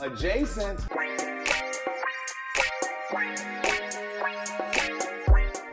[0.00, 0.80] Adjacent.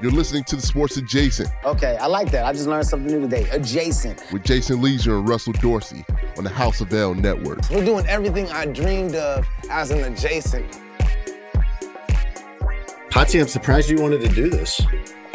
[0.02, 2.44] You're listening to the Sports Adjacent Okay, I like that.
[2.46, 3.48] I just learned something new today.
[3.52, 4.24] Adjacent.
[4.32, 6.04] with Jason Lieser and Russell Dorsey
[6.38, 7.70] on the House of L Network.
[7.70, 10.80] We're doing everything I dreamed of as an adjacent.
[13.10, 14.82] Potsy, I'm surprised you wanted to do this.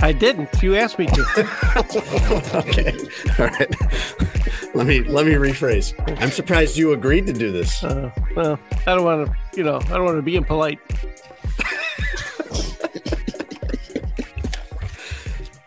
[0.00, 0.62] I didn't.
[0.62, 1.22] You asked me to.
[2.56, 2.96] okay.
[3.38, 4.39] All right.
[4.74, 5.94] Let me let me rephrase.
[6.20, 7.82] I'm surprised you agreed to do this.
[7.82, 10.78] Uh, well, I don't want to, you know, I don't want to be impolite.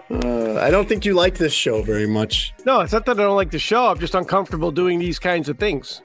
[0.10, 2.54] Uh, I don't think you like this show very much.
[2.66, 3.88] No, it's not that I don't like the show.
[3.88, 6.02] I'm just uncomfortable doing these kinds of things.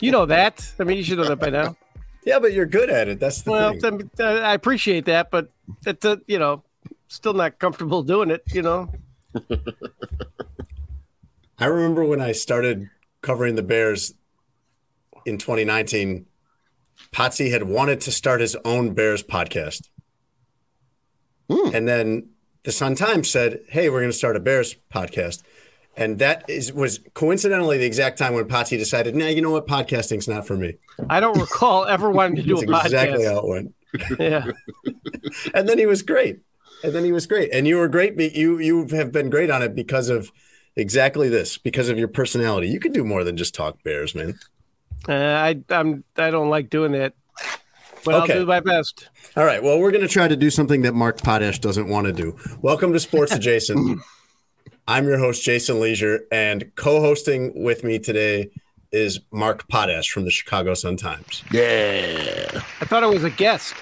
[0.00, 0.72] You know that.
[0.80, 1.76] I mean, you should know that by now.
[2.24, 3.20] Yeah, but you're good at it.
[3.20, 4.10] That's the Well, thing.
[4.18, 5.50] I I appreciate that, but
[5.86, 6.64] it's uh, you know,
[7.08, 8.42] still not comfortable doing it.
[8.52, 8.92] You know.
[11.62, 14.14] I remember when I started covering the Bears
[15.24, 16.26] in 2019.
[17.12, 19.88] Potsy had wanted to start his own Bears podcast,
[21.48, 21.72] hmm.
[21.72, 22.30] and then
[22.64, 25.44] the Sun Times said, "Hey, we're going to start a Bears podcast."
[25.96, 29.68] And that is was coincidentally the exact time when Potsy decided, "Nah, you know what?
[29.68, 32.84] Podcasting's not for me." I don't recall ever wanting to do That's a podcast.
[32.86, 33.74] exactly how it went.
[34.18, 34.46] Yeah.
[35.54, 36.40] and then he was great.
[36.82, 37.50] And then he was great.
[37.52, 38.18] And you were great.
[38.34, 40.32] You you have been great on it because of
[40.76, 42.68] exactly this, because of your personality.
[42.68, 44.38] You can do more than just talk Bears, man.
[45.08, 47.14] Uh, I I'm I don't like doing that,
[48.04, 48.34] but Okay.
[48.34, 49.08] I'll do my best.
[49.36, 49.62] All right.
[49.62, 52.36] Well, we're going to try to do something that Mark Potash doesn't want to do.
[52.60, 54.00] Welcome to Sports Adjacent.
[54.88, 58.50] I'm your host, Jason Lieser, and co-hosting with me today
[58.90, 61.42] is Mark Potash from the Chicago Sun Times.
[61.52, 62.50] Yeah.
[62.80, 63.74] I thought I was a guest.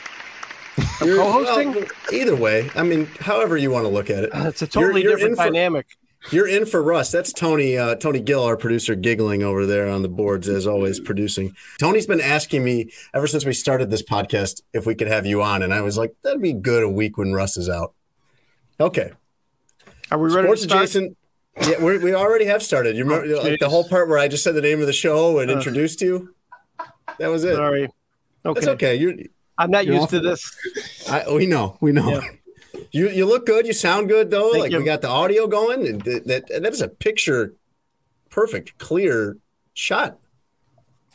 [1.00, 1.72] I'm You're- co-hosting.
[1.72, 4.30] well, either way, I mean, however you want to look at it.
[4.34, 5.86] it's a You're- totally you're different for- dynamic.
[6.31, 7.10] You're in for Russ.
[7.10, 7.78] That's Tony.
[7.78, 11.54] Uh, Tony Gill, our producer, giggling over there on the boards as always, producing.
[11.78, 15.42] Tony's been asking me ever since we started this podcast if we could have you
[15.42, 17.94] on, and I was like, that'd be good a week when Russ is out.
[18.78, 19.12] Okay,
[20.10, 20.82] Are we ready sports to start?
[20.84, 21.16] adjacent.
[21.62, 22.97] Yeah, we're, we already have started.
[22.97, 24.92] You remember Oh, like, the whole part where I just said the name of the
[24.92, 25.54] show and Uh.
[25.54, 26.34] introduced you.
[27.19, 27.56] That was it.
[27.56, 27.88] Sorry.
[28.44, 28.60] Okay.
[28.60, 28.94] That's okay.
[28.94, 29.14] You're.
[29.59, 30.56] I'm not You're used off- to this.
[31.10, 31.76] I, we know.
[31.82, 32.22] We know.
[32.92, 33.66] You you look good.
[33.66, 34.50] You sound good though.
[34.52, 34.78] Thank like you.
[34.78, 37.54] we got the audio going, and th- that that is a picture,
[38.30, 39.36] perfect, clear
[39.74, 40.18] shot.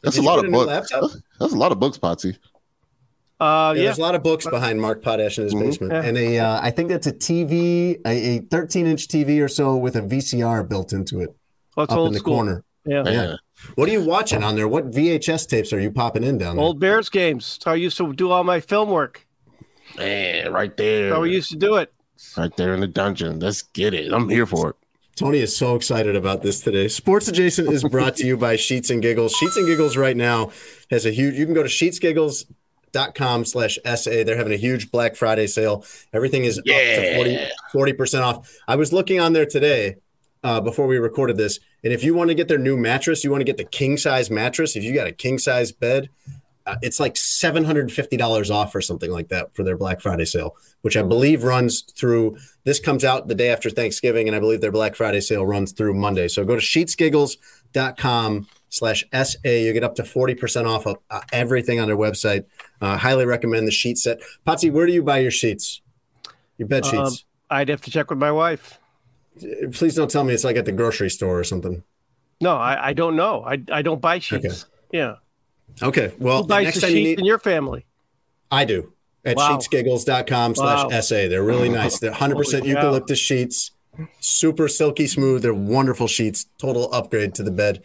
[0.03, 0.91] That's Did a lot of new books.
[0.91, 2.37] That's, that's a lot of books, Potsy.
[3.39, 3.85] Uh, Yeah, yeah.
[3.87, 6.03] There's a lot of books behind Mark Potash in his basement, Yeah.
[6.03, 9.75] and a uh, I think that's a TV, a, a 13 inch TV or so
[9.75, 11.35] with a VCR built into it
[11.75, 12.35] Well, it's up old in the school.
[12.35, 12.63] corner.
[12.85, 13.03] Yeah.
[13.07, 13.35] Yeah.
[13.75, 14.67] What are you watching on there?
[14.67, 16.63] What VHS tapes are you popping in down there?
[16.65, 17.57] Old Bears games.
[17.57, 19.24] That's I used to do all my film work.
[19.97, 21.09] Man, right there.
[21.09, 21.93] That's how we used to do it.
[22.37, 23.39] Right there in the dungeon.
[23.39, 24.11] Let's get it.
[24.11, 24.75] I'm here for it.
[25.15, 26.89] Tony is so excited about this today.
[26.89, 29.31] Sports Adjacent is brought to you by Sheets and Giggles.
[29.33, 30.51] Sheets and Giggles right now
[30.91, 34.09] has a huge, you can go to sheetsgiggles.com slash SA.
[34.25, 35.85] They're having a huge Black Friday sale.
[36.11, 38.57] Everything is up to 40, 40% off.
[38.67, 39.95] I was looking on there today
[40.43, 41.59] uh, before we recorded this.
[41.81, 43.95] And if you want to get their new mattress, you want to get the king
[43.95, 44.75] size mattress.
[44.75, 46.09] If you got a king size bed,
[46.81, 51.03] it's like $750 off or something like that for their Black Friday sale, which I
[51.03, 52.37] believe runs through.
[52.63, 55.71] This comes out the day after Thanksgiving, and I believe their Black Friday sale runs
[55.71, 56.27] through Monday.
[56.27, 59.49] So go to sheetsgiggles.com slash SA.
[59.49, 62.45] You get up to 40% off of uh, everything on their website.
[62.81, 64.19] Uh, highly recommend the sheet set.
[64.45, 65.81] Potsy, where do you buy your sheets?
[66.57, 66.97] Your bed sheets?
[66.97, 67.13] Um,
[67.49, 68.79] I'd have to check with my wife.
[69.73, 71.83] Please don't tell me it's like at the grocery store or something.
[72.41, 73.43] No, I, I don't know.
[73.45, 74.45] I, I don't buy sheets.
[74.45, 74.97] Okay.
[74.97, 75.15] Yeah.
[75.81, 76.13] Okay.
[76.19, 77.85] Well, Who buys next the time you sheets need, in your family?
[78.51, 78.93] I do
[79.25, 79.57] at Wow.
[79.57, 81.03] sheetsgiggles.com slash.
[81.03, 81.27] SA.
[81.27, 81.99] They're really nice.
[81.99, 83.71] They're 100% eucalyptus sheets,
[84.19, 85.41] super silky smooth.
[85.41, 86.45] They're wonderful sheets.
[86.59, 87.81] Total upgrade to the bed.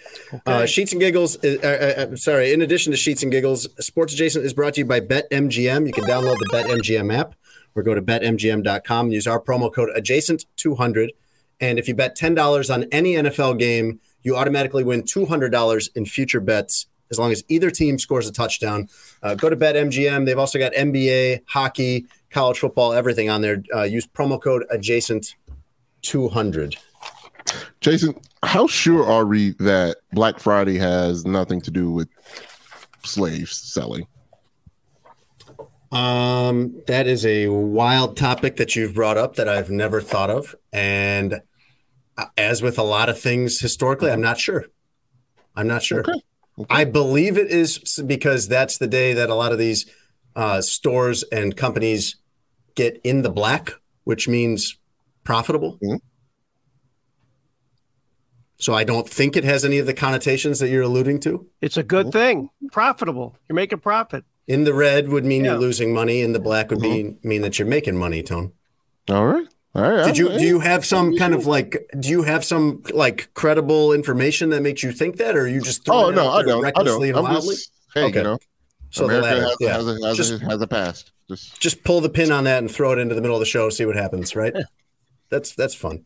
[0.47, 4.13] Uh, sheets and Giggles, uh, uh, uh, sorry, in addition to Sheets and Giggles, Sports
[4.13, 5.87] Adjacent is brought to you by BetMGM.
[5.87, 7.35] You can download the BetMGM app
[7.75, 11.09] or go to betmgm.com and use our promo code adjacent200.
[11.61, 16.41] And if you bet $10 on any NFL game, you automatically win $200 in future
[16.41, 18.89] bets as long as either team scores a touchdown.
[19.23, 20.27] Uh, go to BetMGM.
[20.27, 23.63] They've also got NBA, hockey, college football, everything on there.
[23.75, 26.77] Uh, use promo code adjacent200.
[27.81, 32.09] Jason, how sure are we that Black Friday has nothing to do with
[33.05, 34.07] slaves selling?
[35.93, 40.55] Um, that is a wild topic that you've brought up that I've never thought of,
[40.73, 41.41] and
[42.17, 44.67] uh, as with a lot of things historically, I'm not sure.
[45.57, 46.01] I'm not sure.
[46.01, 46.23] Okay.
[46.69, 49.87] I believe it is because that's the day that a lot of these
[50.37, 52.17] uh, stores and companies
[52.75, 53.71] get in the black,
[54.05, 54.77] which means
[55.25, 55.79] profitable.
[55.83, 56.01] Mhm.
[58.59, 61.47] So I don't think it has any of the connotations that you're alluding to.
[61.63, 62.51] It's a good thing.
[62.73, 63.37] Profitable.
[63.49, 64.25] You're making profit.
[64.47, 65.53] In the red would mean Yeah.
[65.53, 66.21] you're losing money.
[66.21, 68.23] In the black would mean mean that you're making money.
[68.23, 68.53] Tone.
[69.09, 69.47] All right.
[69.75, 70.05] All right.
[70.07, 73.93] Did you do you have some kind of like do you have some like credible
[73.93, 76.39] information that makes you think that, or are you just throwing Oh it no, out
[76.41, 76.59] I don't.
[76.59, 77.27] I recklessly don't.
[77.27, 78.19] I'm just hey, Okay.
[78.19, 78.39] you know,
[78.91, 79.73] So the America latter, has, yeah.
[79.75, 81.13] has, a, has, just a, has a past.
[81.29, 83.47] Just just pull the pin on that and throw it into the middle of the
[83.47, 84.35] show, see what happens.
[84.35, 84.55] Right?
[85.31, 86.05] That's that's fun.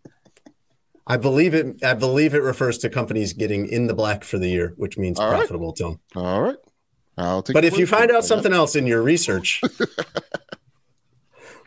[1.07, 1.83] I believe it.
[1.83, 5.19] I believe it refers to companies getting in the black for the year, which means
[5.19, 5.37] All right.
[5.39, 5.73] profitable.
[5.73, 6.01] Tone.
[6.15, 6.57] all right.
[7.17, 7.55] I'll take.
[7.55, 9.63] But if you find out something else in your research,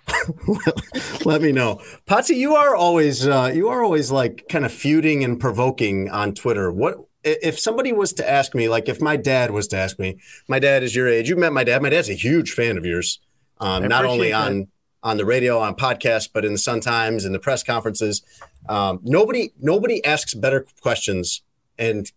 [1.26, 1.82] let me know.
[2.06, 6.34] Potsy, you are always uh, you are always like kind of feuding and provoking on
[6.34, 6.72] Twitter.
[6.72, 10.18] What if somebody was to ask me, like if my dad was to ask me,
[10.48, 11.30] my dad is your age.
[11.30, 11.82] You met my dad.
[11.82, 13.20] My dad's a huge fan of yours.
[13.60, 14.68] Um, not only on
[15.04, 18.22] on the radio, on podcasts, but in the Sun Times and the press conferences.
[18.70, 21.42] Um, nobody nobody asks better questions
[21.78, 22.12] and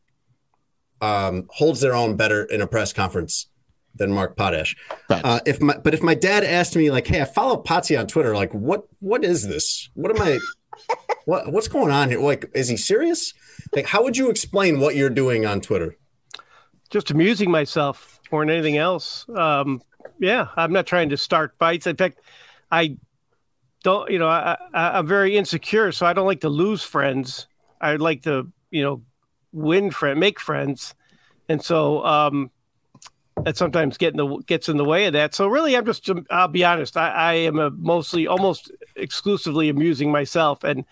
[1.00, 3.46] um, holds their own better in a press conference
[3.94, 4.76] than Mark Potash.
[5.08, 8.06] Uh, if my but if my dad asked me like, "Hey, I follow Potsy on
[8.06, 8.34] Twitter.
[8.34, 9.90] Like, what what is this?
[9.94, 10.38] What am I?
[11.25, 12.20] what what's going on here?
[12.20, 13.32] Like, is he serious?
[13.75, 15.96] Like, how would you explain what you're doing on Twitter?
[16.90, 19.28] Just amusing myself more than anything else.
[19.28, 19.82] Um,
[20.19, 21.87] yeah, I'm not trying to start fights.
[21.87, 22.20] In fact,
[22.70, 22.96] I
[23.82, 24.10] don't.
[24.10, 27.46] You know, I, I, I'm very insecure, so I don't like to lose friends.
[27.81, 29.02] I like to, you know,
[29.52, 30.94] win friend, make friends,
[31.48, 32.50] and so um,
[33.44, 35.34] that sometimes get in the gets in the way of that.
[35.34, 36.08] So really, I'm just.
[36.08, 36.96] Um, I'll be honest.
[36.96, 40.84] I, I am a mostly, almost exclusively amusing myself, and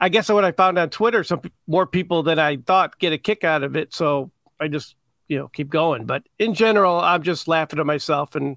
[0.00, 3.18] I guess what I found on Twitter, some more people than I thought get a
[3.18, 3.94] kick out of it.
[3.94, 4.94] So I just,
[5.28, 6.06] you know, keep going.
[6.06, 8.56] But in general, I'm just laughing at myself, and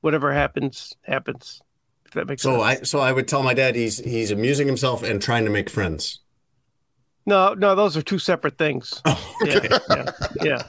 [0.00, 1.60] whatever happens, happens.
[2.06, 2.80] If that makes So sense.
[2.80, 5.68] I so I would tell my dad he's he's amusing himself and trying to make
[5.68, 6.20] friends.
[7.26, 9.02] no, no, those are two separate things.
[9.04, 10.10] Oh, yeah, yeah,
[10.42, 10.62] yeah.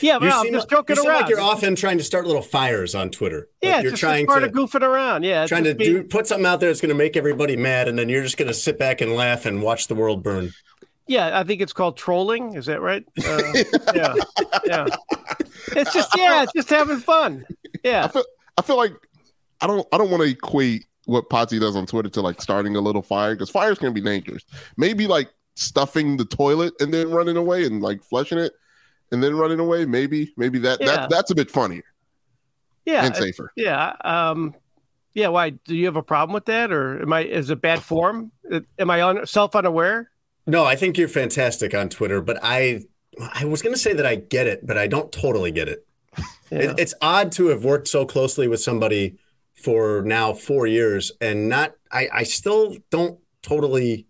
[0.00, 1.20] Yeah, but You no, I'm seem, just you joking seem around.
[1.22, 3.48] like you're often trying to start little fires on Twitter.
[3.62, 5.24] Like yeah, you're just trying part to of goofing around.
[5.24, 7.56] Yeah, trying to just being- do put something out there that's going to make everybody
[7.56, 10.22] mad, and then you're just going to sit back and laugh and watch the world
[10.22, 10.52] burn.
[11.06, 12.54] Yeah, I think it's called trolling.
[12.54, 13.04] Is that right?
[13.24, 13.40] Uh,
[13.94, 14.14] yeah,
[14.66, 14.86] yeah.
[15.68, 17.44] It's just yeah, it's just having fun.
[17.82, 18.04] Yeah.
[18.04, 18.24] I feel,
[18.58, 18.92] I feel like
[19.60, 22.76] I don't I don't want to equate what Potsy does on Twitter to like starting
[22.76, 24.44] a little fire because fires can be dangerous.
[24.76, 28.52] Maybe like stuffing the toilet and then running away and like flushing it
[29.12, 29.84] and then running away.
[29.84, 30.86] Maybe maybe that Yeah.
[30.86, 31.84] that that's a bit funnier
[32.84, 33.52] Yeah, and safer.
[33.56, 33.94] yeah.
[34.04, 34.54] Um,
[35.14, 35.28] yeah.
[35.28, 38.30] Why do you have a problem with that, or am I is it bad form?
[38.78, 40.10] Am I on self unaware?
[40.46, 42.82] No, I think you're fantastic on Twitter, but I
[43.34, 45.86] I was going to say that I get it, but I don't totally get it.
[46.50, 46.58] Yeah.
[46.70, 49.18] It, it's odd to have worked so closely with somebody
[49.54, 51.74] for now four years and not.
[51.92, 54.06] I, I still don't totally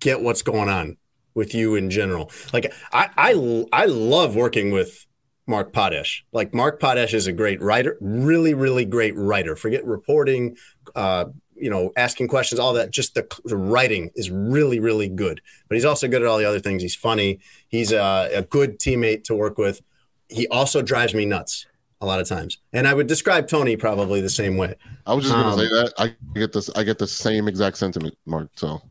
[0.00, 0.96] get what's going on
[1.34, 2.30] with you in general.
[2.52, 5.06] Like I I I love working with
[5.46, 6.24] Mark Potash.
[6.32, 9.56] Like Mark Potash is a great writer, really really great writer.
[9.56, 10.56] Forget reporting,
[10.94, 12.90] uh, you know, asking questions, all that.
[12.90, 15.40] Just the the writing is really really good.
[15.68, 16.82] But he's also good at all the other things.
[16.82, 17.40] He's funny.
[17.68, 19.80] He's a, a good teammate to work with.
[20.28, 21.66] He also drives me nuts
[22.00, 22.58] a lot of times.
[22.72, 24.74] And I would describe Tony probably the same way.
[25.06, 27.78] I was just gonna Um, say that I get this I get the same exact
[27.78, 28.50] sentiment, Mark.
[28.56, 28.82] So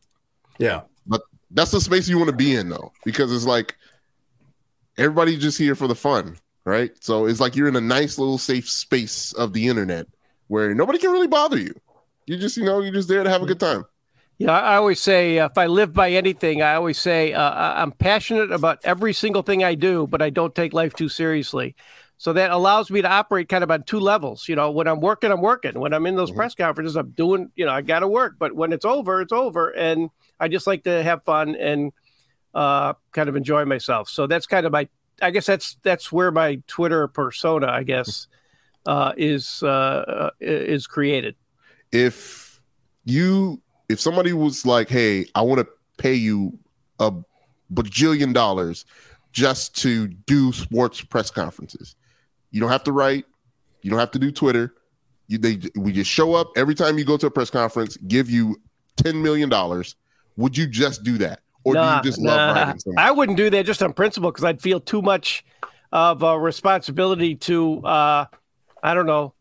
[0.58, 0.82] Yeah.
[1.52, 3.76] That's the space you want to be in though, because it's like
[4.98, 6.92] everybody's just here for the fun, right?
[7.02, 10.08] So it's like you're in a nice little safe space of the internet
[10.48, 11.74] where nobody can really bother you.
[12.26, 13.86] You just, you know, you're just there to have a good time.
[14.38, 17.92] Yeah, I always say uh, if I live by anything, I always say uh, I'm
[17.92, 21.76] passionate about every single thing I do, but I don't take life too seriously.
[22.20, 24.48] So that allows me to operate kind of on two levels.
[24.48, 25.80] You know, when I'm working, I'm working.
[25.80, 28.36] When I'm in those press conferences, I'm doing, you know, I got to work.
[28.38, 29.70] But when it's over, it's over.
[29.70, 31.92] And I just like to have fun and
[32.54, 34.10] uh, kind of enjoy myself.
[34.10, 34.88] So that's kind of my,
[35.22, 38.28] I guess that's that's where my Twitter persona, I guess,
[38.86, 41.36] uh, is uh, is created.
[41.92, 42.62] If
[43.06, 45.68] you, if somebody was like, hey, I want to
[45.98, 46.58] pay you
[47.00, 47.14] a
[47.74, 48.86] bajillion dollars
[49.32, 51.96] just to do sports press conferences,
[52.52, 53.26] you don't have to write,
[53.82, 54.74] you don't have to do Twitter.
[55.28, 58.30] You, they, we just show up every time you go to a press conference, give
[58.30, 58.60] you
[58.98, 59.52] $10 million
[60.38, 62.54] Would you just do that, or Nah, do you just love nah.
[62.54, 62.80] writing?
[62.80, 63.00] Something?
[63.00, 65.44] I wouldn't do that just on principle because I'd feel too much
[65.92, 68.26] of a responsibility to, uh,
[68.84, 69.34] I don't know,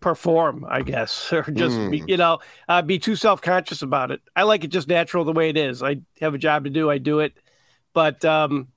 [0.00, 2.38] perform, I guess, or just, be, you know,
[2.68, 4.20] uh, be too self conscious about it.
[4.34, 5.82] I like it just natural the way it is.
[5.82, 7.34] I have a job to do, I do it.
[7.92, 8.68] But, um,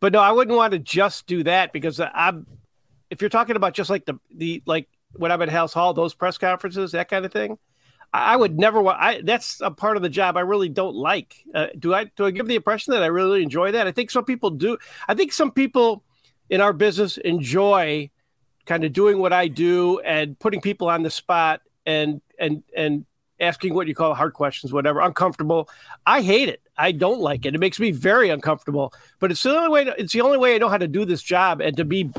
[0.00, 2.46] but no, I wouldn't want to just do that because I'm,
[3.10, 6.14] if you're talking about just like the, the, like when I'm at Halas Hall, those
[6.14, 7.58] press conferences, that kind of thing,
[8.12, 8.86] I would never.
[8.86, 11.44] I that's a part of the job I really don't like.
[11.54, 13.86] Uh, do I do I give the impression that I really enjoy that?
[13.86, 14.78] I think some people do.
[15.06, 16.04] I think some people
[16.48, 18.10] in our business enjoy
[18.64, 23.04] kind of doing what I do and putting people on the spot and and and
[23.40, 25.68] asking what you call hard questions, whatever, uncomfortable.
[26.06, 26.62] I hate it.
[26.76, 27.54] I don't like it.
[27.54, 28.92] It makes me very uncomfortable.
[29.20, 29.92] But it's the only way.
[29.98, 32.10] It's the only way I know how to do this job and to be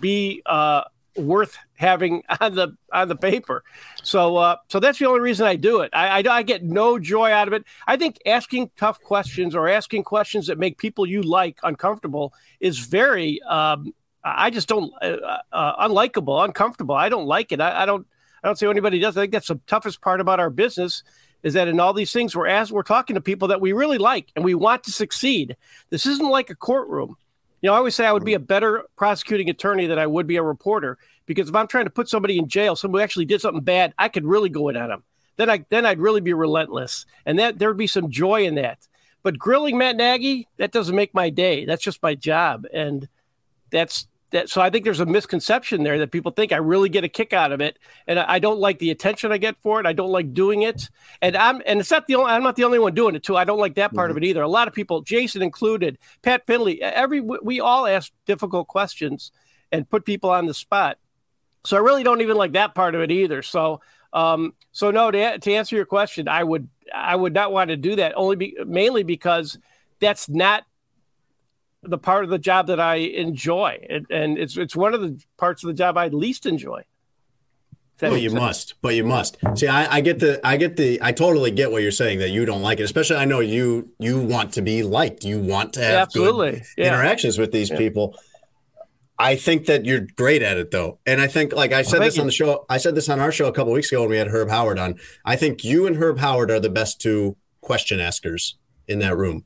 [0.00, 0.82] be uh,
[1.16, 3.64] worth having on the on the paper.
[4.02, 5.90] So uh, so that's the only reason I do it.
[5.94, 7.64] I, I I get no joy out of it.
[7.86, 12.78] I think asking tough questions or asking questions that make people you like uncomfortable is
[12.78, 13.40] very.
[13.42, 13.94] Um,
[14.24, 16.96] I just don't uh, uh, unlikable, uncomfortable.
[16.96, 17.60] I don't like it.
[17.60, 18.06] I, I don't.
[18.42, 19.16] I don't see anybody does.
[19.16, 21.02] I think that's the toughest part about our business
[21.42, 23.98] is that in all these things we're as we're talking to people that we really
[23.98, 25.56] like and we want to succeed.
[25.90, 27.16] This isn't like a courtroom.
[27.60, 30.26] You know, I always say I would be a better prosecuting attorney than I would
[30.26, 33.40] be a reporter because if I'm trying to put somebody in jail, somebody actually did
[33.40, 35.04] something bad, I could really go in on them.
[35.36, 38.56] Then I then I'd really be relentless, and that there would be some joy in
[38.56, 38.88] that.
[39.22, 41.64] But grilling Matt Nagy, that doesn't make my day.
[41.64, 43.08] That's just my job, and
[43.70, 44.48] that's that.
[44.48, 47.32] So I think there's a misconception there that people think I really get a kick
[47.32, 49.86] out of it, and I I don't like the attention I get for it.
[49.86, 50.88] I don't like doing it,
[51.22, 52.32] and I'm and it's not the only.
[52.32, 53.36] I'm not the only one doing it too.
[53.36, 54.24] I don't like that part of mm-hmm.
[54.24, 54.42] it either.
[54.42, 59.30] A lot of people, Jason included, Pat Finley, every we all ask difficult questions
[59.70, 60.98] and put people on the spot.
[61.68, 63.42] So I really don't even like that part of it either.
[63.42, 63.80] So
[64.12, 67.76] um, so no, to, to answer your question, I would I would not want to
[67.76, 69.58] do that only be, mainly because
[70.00, 70.64] that's not
[71.82, 75.22] the part of the job that I enjoy, and, and it's it's one of the
[75.36, 76.84] parts of the job I least enjoy.
[78.00, 78.40] Well, you sense.
[78.40, 79.38] must, but you must.
[79.56, 82.30] See, I, I get the, I get the, I totally get what you're saying that
[82.30, 82.84] you don't like it.
[82.84, 85.24] Especially, I know you, you want to be liked.
[85.24, 86.62] You want to have good Absolutely.
[86.76, 86.94] Yeah.
[86.94, 88.16] interactions with these people.
[89.18, 91.00] I think that you're great at it though.
[91.04, 93.32] And I think like I said this on the show, I said this on our
[93.32, 94.94] show a couple weeks ago when we had Herb Howard on.
[95.24, 98.56] I think you and Herb Howard are the best two question askers
[98.86, 99.44] in that room.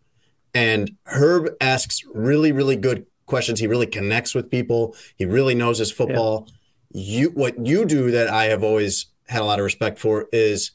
[0.54, 3.60] And Herb asks really, really good questions.
[3.60, 4.94] He really connects with people.
[5.16, 6.48] He really knows his football.
[6.90, 10.72] You what you do that I have always had a lot of respect for is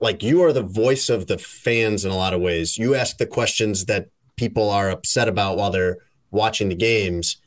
[0.00, 2.78] like you are the voice of the fans in a lot of ways.
[2.78, 5.98] You ask the questions that people are upset about while they're
[6.30, 7.38] watching the games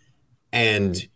[0.54, 1.08] and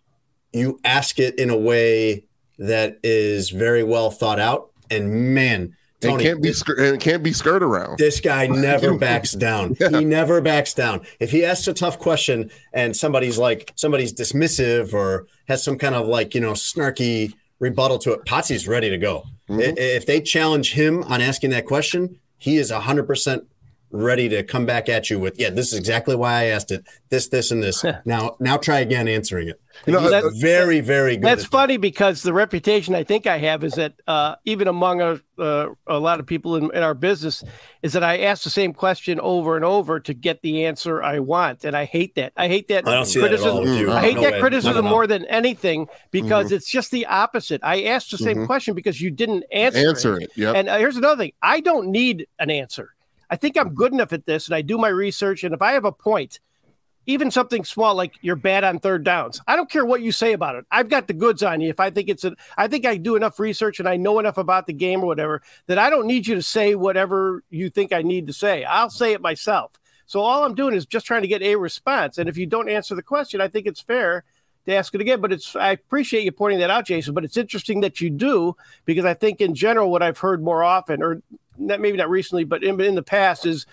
[0.53, 2.25] you ask it in a way
[2.59, 7.31] that is very well thought out and man It can't be this- it can't be
[7.33, 7.97] skirt around.
[7.97, 9.75] this guy never backs down.
[9.91, 11.01] He never backs down.
[11.19, 15.95] If he asks a tough question and somebody's like somebody's dismissive or has some kind
[15.95, 19.23] of like you know snarky rebuttal to it, Potsy's ready to go.
[19.50, 19.61] Mm-hmm.
[19.61, 23.43] I- If they challenge him on asking that question, he is hundred percent
[23.91, 26.86] ready to come back at you with, yeah, this is exactly why I asked it.
[27.10, 27.83] This, this, and this.
[28.05, 29.60] now, now try again answering it.
[29.86, 31.24] You know, He's that- very, very good.
[31.25, 31.57] That's at that.
[31.57, 35.69] funny because the reputation I think I have is that uh, even among a, uh,
[35.88, 37.43] a lot of people in, in our business
[37.81, 41.19] is that I ask the same question over and over to get the answer I
[41.19, 42.33] want, and I hate that.
[42.36, 43.71] I hate that I don't see that at all criticism.
[43.71, 43.91] with you.
[43.91, 44.39] I hate No that way.
[44.41, 44.89] criticism Not at all.
[44.91, 47.62] more than anything because it's just the opposite.
[47.63, 50.31] I asked the same question because you didn't answer, Answer it.
[50.36, 50.55] Yep.
[50.55, 52.93] And uh, here's another thing: I don't need an answer.
[53.31, 55.43] I think I'm good enough at this, and I do my research.
[55.43, 56.39] And if I have a point,
[57.05, 59.41] even something small like you're bad on third downs.
[59.47, 60.65] I don't care what you say about it.
[60.69, 61.69] I've got the goods on you.
[61.69, 64.38] If I think it's a, I think I do enough research and I know enough
[64.38, 67.91] about the game or whatever that I don't need you to say whatever you think
[67.91, 68.63] I need to say.
[68.65, 69.71] I'll say it myself.
[70.05, 72.17] So all I'm doing is just trying to get a response.
[72.17, 74.23] And if you don't answer the question, I think it's fair
[74.65, 75.21] to ask it again.
[75.21, 77.13] But it's I appreciate you pointing that out, Jason.
[77.13, 80.63] But it's interesting that you do because I think in general what I've heard more
[80.63, 81.21] often, or
[81.68, 83.65] not, maybe not recently, but in, in the past, is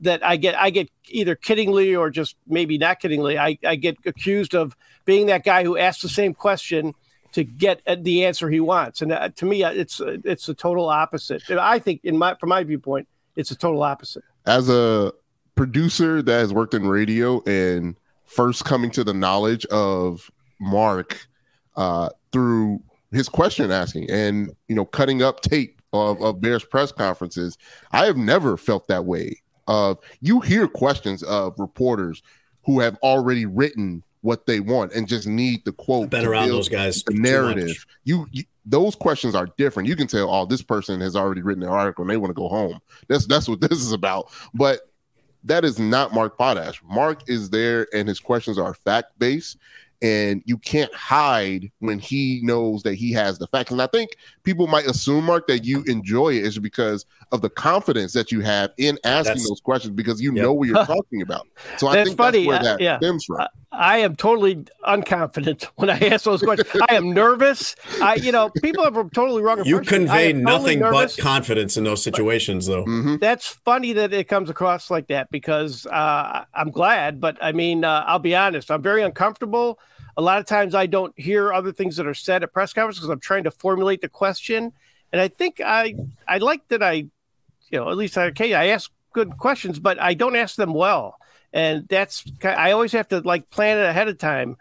[0.00, 3.38] that I get I get either kiddingly or just maybe not kiddingly.
[3.38, 6.94] I, I get accused of being that guy who asks the same question
[7.32, 10.54] to get the answer he wants, and uh, to me, uh, it's uh, it's the
[10.54, 11.42] total opposite.
[11.50, 14.24] I think, in my from my viewpoint, it's a total opposite.
[14.46, 15.12] as a
[15.54, 21.26] producer that has worked in radio and first coming to the knowledge of Mark
[21.76, 22.82] uh, through
[23.12, 27.56] his question asking and you know cutting up tape of, of Bears press conferences,
[27.92, 29.40] I have never felt that way.
[29.66, 32.22] Of you hear questions of reporters
[32.64, 36.04] who have already written what they want and just need the quote.
[36.04, 37.02] I've been around those guys.
[37.02, 37.86] The narrative.
[38.04, 39.88] You, you those questions are different.
[39.88, 42.34] You can tell, oh, this person has already written an article and they want to
[42.34, 42.80] go home.
[43.08, 44.30] That's that's what this is about.
[44.52, 44.80] But
[45.44, 46.82] that is not Mark Potash.
[46.82, 49.58] Mark is there and his questions are fact based.
[50.02, 53.70] And you can't hide when he knows that he has the facts.
[53.70, 57.48] And I think people might assume, Mark, that you enjoy it is because of the
[57.50, 60.42] confidence that you have in asking That's- those questions because you Yep.
[60.42, 61.46] know what you're talking about.
[61.78, 62.38] So I That's think funny.
[62.40, 62.98] that's where Uh, that yeah.
[62.98, 63.46] stems from.
[63.76, 66.82] I am totally unconfident when I ask those questions.
[66.88, 67.74] I am nervous.
[68.00, 71.76] I, you know, people have a totally wrong You convey am totally nothing but confidence
[71.76, 72.84] in those situations, though.
[72.84, 73.20] Mhm.
[73.20, 77.84] That's funny that it comes across like that because uh, I'm glad, but I mean,
[77.84, 79.78] uh, I'll be honest, I'm very uncomfortable.
[80.16, 83.00] A lot of times I don't hear other things that are said at press conferences
[83.00, 84.72] because I'm trying to formulate the question.
[85.12, 85.94] And I think I,
[86.28, 87.10] I like that I, you
[87.72, 91.16] know, at least I, okay, I ask good questions, but I don't ask them well.
[91.54, 94.56] And that's, I always have to like plan it ahead of time.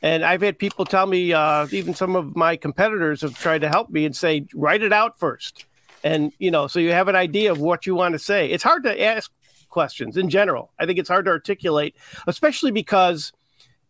[0.00, 3.68] And I've had people tell me, uh, even some of my competitors have tried to
[3.68, 5.66] help me and say, write it out first.
[6.04, 8.48] And you know so you have an idea of what you want to say.
[8.48, 9.30] It's hard to ask
[9.68, 10.70] questions in general.
[10.78, 11.96] I think it's hard to articulate
[12.28, 13.32] especially because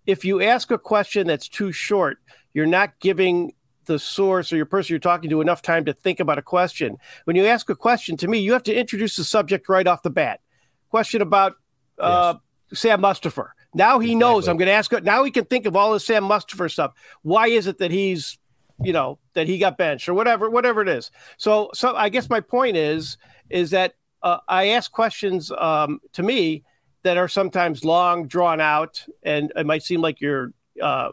[0.07, 2.19] if you ask a question that's too short
[2.55, 3.53] you're not giving
[3.85, 6.97] the source or your person you're talking to enough time to think about a question.
[7.25, 10.03] When you ask a question to me you have to introduce the subject right off
[10.03, 10.41] the bat.
[10.89, 11.57] Question about
[11.99, 12.35] uh,
[12.73, 13.51] sam mustipher.
[13.75, 16.25] Now he knows i'm going to ask now he can think of all the sam
[16.25, 16.93] mustipher stuff.
[17.23, 18.39] Why is it that he's
[18.83, 21.11] you know that he got benched or whatever whatever it is?
[21.37, 23.17] So so i guess my point is
[23.51, 26.65] is that uh, i ask questions um, to me
[27.03, 31.13] that are sometimes long drawn out and it might seem like you're uh,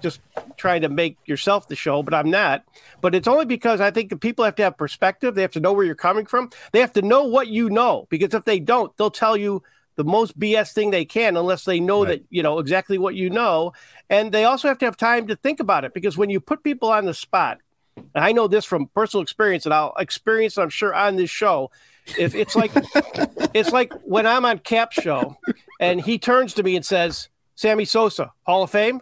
[0.00, 0.20] just
[0.56, 2.64] trying to make yourself the show but i'm not.
[3.00, 5.34] But it's only because i think the people have to have perspective.
[5.34, 6.50] They have to know where you're coming from.
[6.72, 9.62] They have to know what you know because if they don't they'll tell you
[9.96, 12.20] the most bs thing they can unless they know Right.
[12.20, 13.72] that you know exactly what you know
[14.10, 16.62] and they also have to have time to think about it because when you put
[16.62, 17.58] people on the spot
[17.96, 21.70] and i know this from personal experience and i'll experience i'm sure on this show
[22.18, 22.72] if it's like
[23.54, 25.36] it's like when i'm on Kap show
[25.80, 29.00] and he turns to me and says sammy sosa hall of fame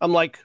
[0.00, 0.38] i'm like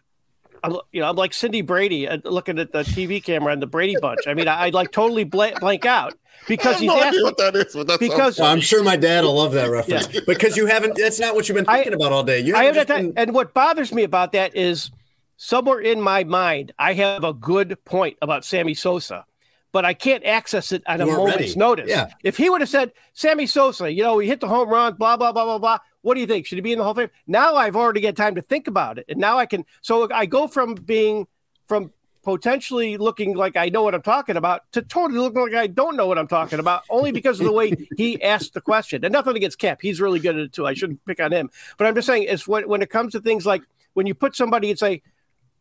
[0.63, 3.67] I'm, you know, I'm like Cindy Brady uh, looking at the TV camera and the
[3.67, 4.21] Brady Bunch.
[4.27, 6.13] I mean, I, I like totally blank, blank out
[6.47, 7.23] because I he's have no idea asking.
[7.23, 10.07] what that is, but that's because- Well, I'm sure my dad will love that reference
[10.21, 10.95] because you haven't.
[10.97, 12.39] That's not what you've been I- thinking about all day.
[12.39, 13.07] You I haven't that time.
[13.11, 14.91] been- And what bothers me about that is
[15.37, 19.25] somewhere in my mind, I have a good point about Sammy Sosa,
[19.71, 21.55] but I can't access it at a moment's ready.
[21.55, 21.89] notice.
[21.89, 22.09] Yeah.
[22.23, 25.17] If he would have said, Sammy Sosa, you know, he hit the home run, blah,
[25.17, 25.77] blah, blah, blah, blah.
[26.05, 26.45] What do you think?
[26.45, 27.09] Should he be in the Hall of Fame?
[27.25, 29.05] Now I've already got time to think about it.
[29.09, 31.25] And now I can, so I go from being,
[31.67, 31.91] from
[32.21, 35.97] potentially looking like I know what I'm talking about to totally looking like I don't
[35.97, 39.03] know what I'm talking about, only because of the way he asked the question.
[39.03, 39.81] And nothing against Kap.
[39.81, 40.67] He's really good at it too.
[40.67, 41.49] I shouldn't pick on him.
[41.75, 43.63] But I'm just saying, it's when, when it comes to things like
[43.95, 45.01] when you put somebody and say,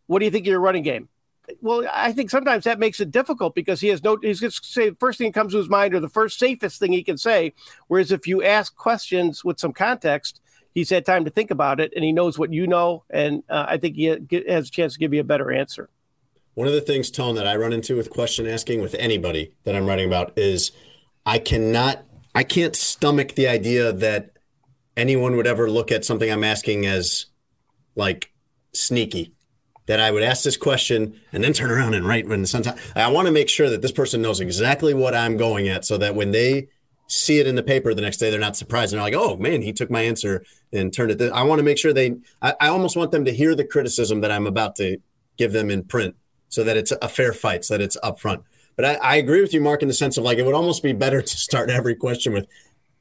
[0.08, 1.08] What do you think of your running game?
[1.60, 4.60] Well, I think sometimes that makes it difficult because he has no, he's going to
[4.62, 7.02] say the first thing that comes to his mind or the first safest thing he
[7.02, 7.52] can say.
[7.88, 10.40] Whereas if you ask questions with some context,
[10.72, 13.04] he's had time to think about it and he knows what you know.
[13.10, 15.90] And uh, I think he has a chance to give you a better answer.
[16.54, 19.74] One of the things, Tone, that I run into with question asking with anybody that
[19.74, 20.72] I'm writing about is
[21.26, 22.04] I cannot,
[22.34, 24.38] I can't stomach the idea that
[24.96, 27.26] anyone would ever look at something I'm asking as
[27.96, 28.32] like
[28.72, 29.33] sneaky.
[29.86, 33.10] That I would ask this question and then turn around and write when sometimes I
[33.10, 36.14] want to make sure that this person knows exactly what I'm going at so that
[36.14, 36.68] when they
[37.06, 39.36] see it in the paper the next day, they're not surprised and they're like, oh
[39.36, 40.42] man, he took my answer
[40.72, 41.18] and turned it.
[41.18, 41.30] Th-.
[41.32, 44.22] I want to make sure they, I, I almost want them to hear the criticism
[44.22, 44.96] that I'm about to
[45.36, 46.16] give them in print
[46.48, 48.42] so that it's a fair fight, so that it's upfront.
[48.76, 50.82] But I, I agree with you, Mark, in the sense of like it would almost
[50.82, 52.46] be better to start every question with,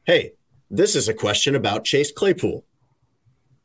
[0.05, 0.33] "Hey,
[0.69, 2.65] this is a question about Chase Claypool."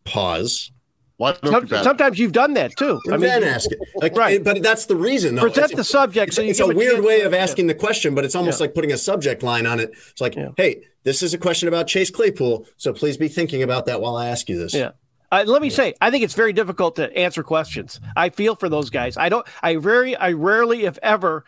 [0.04, 0.72] Pause.
[1.18, 1.84] Why don't Some, you pass?
[1.84, 3.00] sometimes you've done that too.
[3.06, 3.78] And then ask it.
[3.96, 4.42] Like, Right.
[4.42, 5.42] But that's the reason, though.
[5.42, 6.28] present It's- the subject.
[6.28, 7.38] It's, so you it's a weird way of yeah.
[7.40, 8.64] asking the question, but it's almost Yeah.
[8.64, 9.90] like putting a subject line on it.
[10.10, 10.50] It's like, Yeah.
[10.56, 14.16] "Hey, this is a question about Chase Claypool, so please be thinking about that while
[14.16, 14.90] I ask you this." Yeah.
[15.30, 18.00] Uh, let me say, I think it's very difficult to answer questions.
[18.16, 19.16] I feel for those guys.
[19.18, 19.46] I don't.
[19.62, 21.44] I very, I rarely, if ever,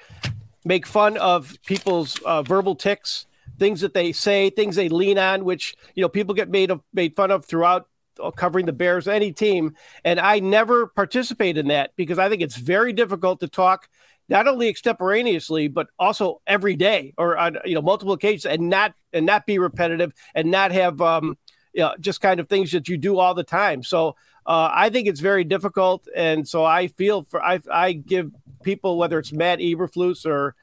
[0.64, 3.26] make fun of people's uh, verbal ticks,
[3.58, 6.80] things that they say, things they lean on, which you know people get made of
[6.92, 7.86] made fun of throughout
[8.36, 12.56] covering the Bears, any team, and I never participate in that because I think it's
[12.56, 13.88] very difficult to talk
[14.28, 18.94] not only extemporaneously but also every day or on you know multiple occasions and not
[19.12, 21.36] and not be repetitive and not have um
[21.72, 23.82] you know, just kind of things that you do all the time.
[23.82, 28.32] So uh, I think it's very difficult, and so I feel for I I give
[28.62, 30.54] people whether it's Matt Eberflus or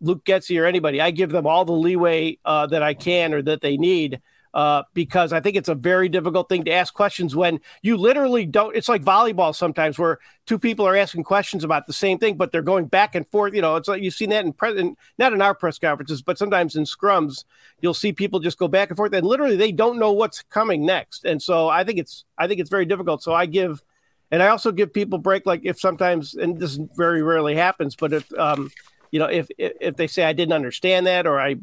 [0.00, 3.42] Luke Getsy or anybody, I give them all the leeway uh, that I can or
[3.42, 4.20] that they need
[4.54, 8.46] uh, because I think it's a very difficult thing to ask questions when you literally
[8.46, 8.74] don't.
[8.76, 12.52] It's like volleyball sometimes, where two people are asking questions about the same thing, but
[12.52, 13.52] they're going back and forth.
[13.52, 16.38] You know, it's like you've seen that in present, not in our press conferences, but
[16.38, 17.44] sometimes in scrums,
[17.80, 20.86] you'll see people just go back and forth, and literally they don't know what's coming
[20.86, 21.24] next.
[21.24, 23.22] And so I think it's I think it's very difficult.
[23.22, 23.82] So I give.
[24.30, 28.12] And I also give people break, like if sometimes, and this very rarely happens, but
[28.12, 28.72] if um,
[29.12, 31.56] you know, if if they say I didn't understand that or I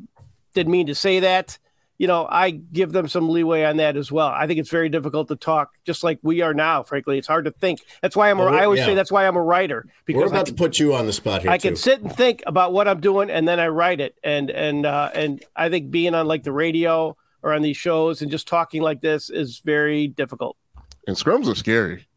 [0.54, 1.58] didn't mean to say that,
[2.02, 4.30] you know, I give them some leeway on that as well.
[4.30, 6.82] I think it's very difficult to talk, just like we are now.
[6.82, 7.82] Frankly, it's hard to think.
[8.02, 8.40] That's why I'm.
[8.40, 8.88] A, I always yeah.
[8.88, 11.14] say that's why I'm a writer because we're about can, to put you on the
[11.14, 11.52] spot here.
[11.52, 11.68] I too.
[11.68, 14.16] can sit and think about what I'm doing, and then I write it.
[14.24, 18.24] And and uh, and I think being on like the radio or on these shows
[18.24, 20.58] and just talking like this is very difficult.
[21.06, 22.08] And scrums are scary.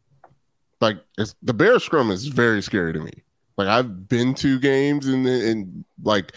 [0.81, 0.97] Like
[1.43, 3.13] the bear scrum is very scary to me.
[3.59, 6.33] Like I've been to games and and like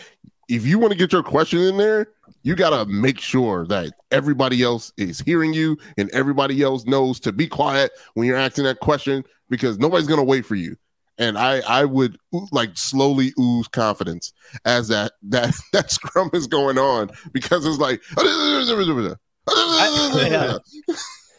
[0.48, 2.08] if you want to get your question in there,
[2.44, 7.32] you gotta make sure that everybody else is hearing you and everybody else knows to
[7.32, 10.78] be quiet when you're asking that question because nobody's gonna wait for you.
[11.18, 12.18] And I I would
[12.52, 14.34] like slowly ooze confidence
[14.66, 18.02] as that that that scrum is going on because it's like
[19.50, 20.58] I, yeah.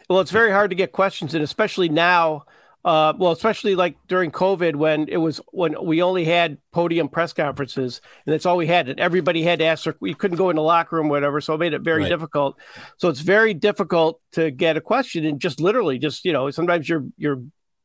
[0.08, 2.44] well, it's very hard to get questions in, especially now
[2.84, 7.32] uh, well, especially like during COVID when it was when we only had podium press
[7.32, 9.86] conferences and that's all we had, and everybody had to ask.
[10.00, 12.08] We couldn't go in the locker room, whatever, so it made it very right.
[12.08, 12.56] difficult.
[12.96, 16.88] So it's very difficult to get a question and just literally, just you know, sometimes
[16.88, 17.42] you're you're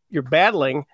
[0.10, 0.86] you're battling.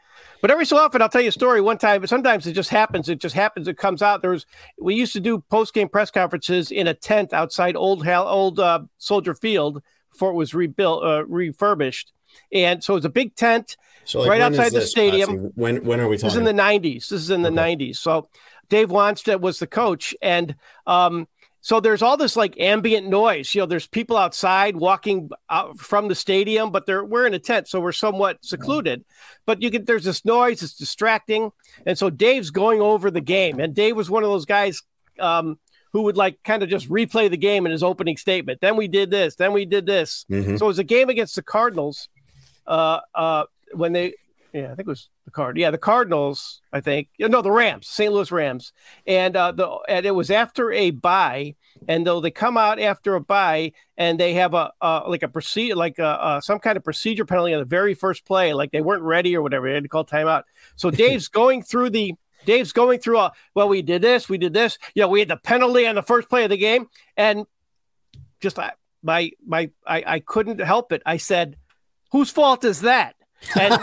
[0.41, 1.59] But every so often, I'll tell you a story.
[1.59, 3.09] One time, but sometimes it just happens.
[3.09, 3.67] It just happens.
[3.67, 4.21] It comes out.
[4.21, 4.45] There was
[4.79, 8.59] we used to do post game press conferences in a tent outside old Hal, old
[8.59, 12.13] uh, Soldier Field before it was rebuilt, uh, refurbished,
[12.53, 13.75] and so it was a big tent
[14.09, 15.51] so like right outside the stadium.
[15.55, 16.27] When when are we talking?
[16.27, 17.09] This is in the '90s.
[17.09, 17.75] This is in the okay.
[17.75, 17.97] '90s.
[17.97, 18.27] So
[18.69, 20.55] Dave Wannstedt was the coach, and
[20.87, 21.27] um,
[21.61, 23.53] so there's all this like ambient noise.
[23.53, 27.39] You know, there's people outside walking out from the stadium, but they're we're in a
[27.39, 29.05] tent, so we're somewhat secluded.
[29.45, 31.51] But you get there's this noise, it's distracting,
[31.85, 34.81] and so Dave's going over the game, and Dave was one of those guys.
[35.19, 35.59] Um,
[35.91, 38.61] who would like kind of just replay the game in his opening statement.
[38.61, 39.33] Then we did this.
[39.33, 40.23] Then we did this.
[40.29, 40.57] Mm-hmm.
[40.57, 42.09] So it was a game against the Cardinals.
[42.67, 44.13] Uh, uh, when they
[44.53, 45.57] yeah, I think it was the card.
[45.57, 47.09] Yeah, the Cardinals, I think.
[47.19, 48.11] No, the Rams, St.
[48.11, 48.73] Louis Rams.
[49.05, 51.55] And uh the and it was after a bye.
[51.87, 55.27] And though they come out after a bye and they have a uh like a
[55.27, 58.71] procedure like a, uh, some kind of procedure penalty on the very first play, like
[58.71, 59.67] they weren't ready or whatever.
[59.67, 60.43] They had to call timeout.
[60.75, 62.13] So Dave's going through the
[62.45, 64.79] Dave's going through a well, we did this, we did this.
[64.95, 67.45] Yeah, we had the penalty on the first play of the game, and
[68.39, 68.71] just I
[69.03, 71.03] my my I, I couldn't help it.
[71.05, 71.57] I said,
[72.11, 73.15] Whose fault is that?
[73.57, 73.73] And,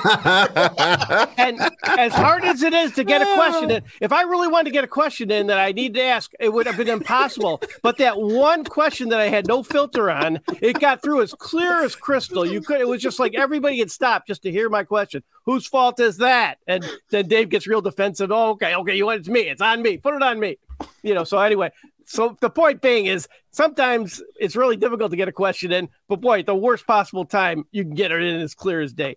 [1.39, 1.61] and
[1.99, 4.71] as hard as it is to get a question in, if I really wanted to
[4.71, 7.63] get a question in that I need to ask, it would have been impossible.
[7.83, 11.85] But that one question that I had no filter on, it got through as clear
[11.85, 12.45] as crystal.
[12.45, 15.23] You could, it was just like everybody had stopped just to hear my question.
[15.45, 16.59] Whose fault is that?
[16.67, 18.31] And then Dave gets real defensive.
[18.31, 19.43] Oh, okay, okay, you want it to me.
[19.43, 19.97] It's on me.
[19.97, 20.59] Put it on me.
[21.03, 21.71] You know, so anyway,
[22.05, 26.21] so the point being is sometimes it's really difficult to get a question in, but
[26.21, 29.17] boy, the worst possible time you can get it in as clear as day.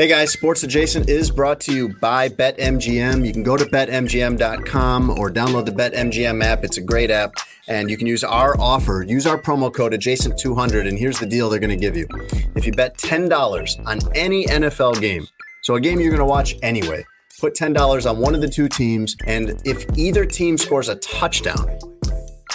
[0.00, 3.26] Hey guys, Sports Adjacent is brought to you by BetMGM.
[3.26, 6.64] You can go to betmgm.com or download the BetMGM app.
[6.64, 7.34] It's a great app,
[7.68, 9.04] and you can use our offer.
[9.06, 12.08] Use our promo code Adjacent200, and here's the deal they're going to give you.
[12.54, 15.26] If you bet $10 on any NFL game,
[15.60, 17.04] so a game you're going to watch anyway,
[17.38, 21.78] put $10 on one of the two teams, and if either team scores a touchdown,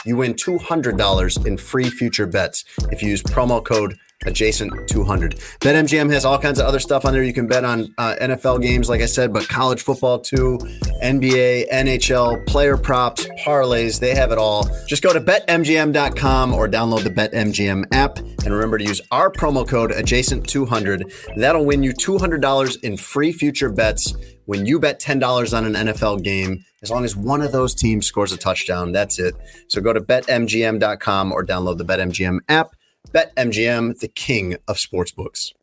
[0.04, 5.36] you win $200 in free future bets if you use promo code adjacent 200.
[5.60, 7.24] BetMGM has all kinds of other stuff on there.
[7.24, 10.58] You can bet on uh, NFL games, like I said, but college football too,
[11.04, 14.00] NBA, NHL, player props, parlays.
[14.00, 14.68] They have it all.
[14.88, 18.18] Just go to betmgm.com or download the BetMGM app.
[18.18, 21.36] And remember to use our promo code adjacent200.
[21.38, 24.14] That'll win you $200 in free future bets
[24.46, 28.06] when you bet $10 on an NFL game, as long as one of those teams
[28.06, 29.36] scores a touchdown, that's it.
[29.68, 32.75] So go to betmgm.com or download the BetMGM app.
[33.14, 35.54] BetMGM, the king of sportsbooks.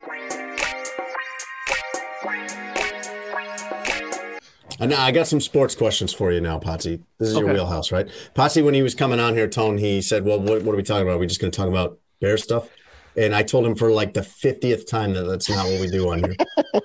[4.81, 7.03] And now I got some sports questions for you now, Potsy.
[7.19, 8.09] This is your wheelhouse, right?
[8.35, 10.83] Potsy, when he was coming on here, Tone, he said, Well, what, what are we
[10.83, 11.17] talking about?
[11.17, 12.69] Are we just going to talk about bear stuff?
[13.17, 16.11] And I told him for like the 50th time that that's not what we do
[16.11, 16.37] on here.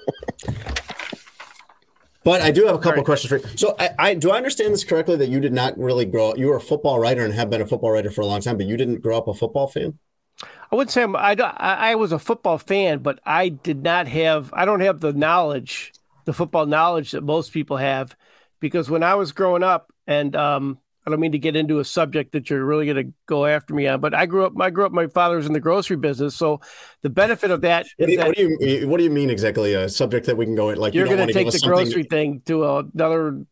[2.24, 3.06] But I do have a couple Right.
[3.06, 3.58] questions for you.
[3.58, 6.38] So, I, I do I understand this correctly that you did not really grow up?
[6.38, 8.58] You were a football writer and have been a football writer for a long time,
[8.58, 9.98] but you didn't grow up a football fan.
[10.72, 14.08] I wouldn't say I'm, I, I I was a football fan, but I did not
[14.08, 18.16] have I don't have the knowledge, the football knowledge that most people have,
[18.60, 21.86] because when I was growing up, and um, I don't mean to get into a
[21.86, 24.54] subject that you're really going to go after me on, but I grew up.
[24.60, 24.92] I grew up.
[24.92, 26.60] My father was in the grocery business, so
[27.02, 29.74] the benefit of that What do, you, that do you what do you mean exactly?
[29.74, 31.52] A subject that we can go in like you you're don't going to to take
[31.52, 33.46] the grocery thing to another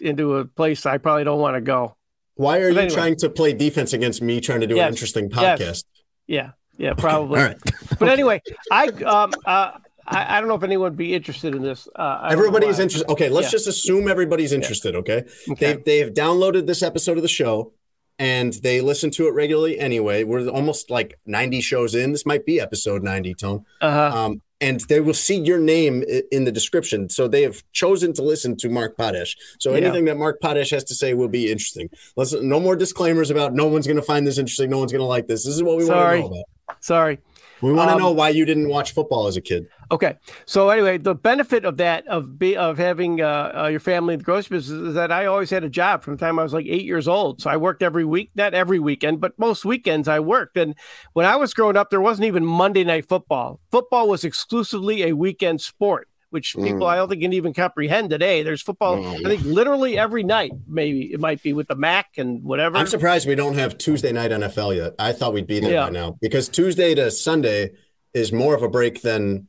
[0.00, 1.96] into a place I probably don't want to go.
[2.36, 2.96] Why are But you anyway.
[2.96, 4.90] trying to play defense against me trying to do an Yes.
[4.90, 5.84] interesting Yes.
[6.26, 7.40] Yeah, yeah, probably.
[7.40, 7.58] All right.
[7.98, 9.72] But anyway, I um uh
[10.06, 11.88] I, I don't know if anyone would be interested in this.
[11.96, 13.10] Uh, Everybody's interested.
[13.10, 13.52] Okay, let's Yeah.
[13.52, 14.94] just assume everybody's interested.
[14.96, 15.74] Okay, Okay.
[15.84, 17.72] they they've downloaded this episode of the show
[18.18, 20.22] and they listen to it regularly anyway.
[20.24, 22.12] We're almost like ninety shows in.
[22.12, 23.64] This might be episode ninety, Tone.
[23.80, 24.18] Uh-huh.
[24.18, 27.08] Um, and they will see your name in the description.
[27.10, 29.36] So they have chosen to listen to Mark Potash.
[29.60, 29.78] So Yeah.
[29.78, 31.90] anything that Mark Potash has to say will be interesting.
[32.16, 34.70] Let's no more disclaimers about no one's going to find this interesting.
[34.70, 35.44] No one's going to like this.
[35.44, 36.44] This is what we want to know about.
[36.84, 37.18] Sorry.
[37.62, 39.68] We want to Um, know why you didn't watch football as a kid.
[39.90, 40.16] Okay.
[40.44, 44.18] So anyway, the benefit of that of be of having uh, uh, your family in
[44.18, 46.52] the grocery business is that I always had a job from the time I was
[46.52, 47.40] like eight years old.
[47.40, 50.58] So I worked every week, not every weekend, but most weekends I worked.
[50.58, 50.74] And
[51.14, 53.60] when I was growing up, there wasn't even Monday night football.
[53.70, 56.06] Football was exclusively a weekend sport.
[56.34, 56.64] Which mm.
[56.64, 58.42] people I don't think can even comprehend today.
[58.42, 59.24] There's football, mm.
[59.24, 60.50] I think literally every night.
[60.66, 62.76] Maybe it might be with the Mac and whatever.
[62.76, 64.94] I'm surprised we don't have Tuesday night NFL yet.
[64.98, 65.84] I thought we'd be there Yeah.
[65.84, 67.70] by now because Tuesday to Sunday
[68.14, 69.46] is more of a break than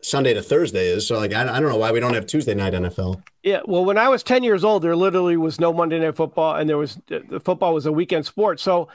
[0.00, 1.06] Sunday to Thursday is.
[1.06, 3.22] So, like, I, I don't know why we don't have Tuesday night NFL.
[3.42, 6.56] Yeah, well, when I was 10 years old, there literally was no Monday Night Football,
[6.56, 8.60] and there was the football was a weekend sport.
[8.60, 8.88] So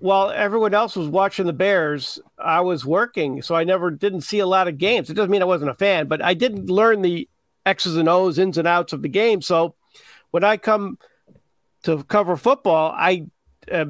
[0.00, 4.38] while everyone else was watching the Bears, I was working, so I never didn't see
[4.38, 5.10] a lot of games.
[5.10, 7.28] It doesn't mean I wasn't a fan, but I didn't learn the
[7.66, 9.42] X's and O's, ins and outs of the game.
[9.42, 9.74] So
[10.30, 10.98] when I come
[11.84, 13.26] to cover football, I
[13.70, 13.86] uh,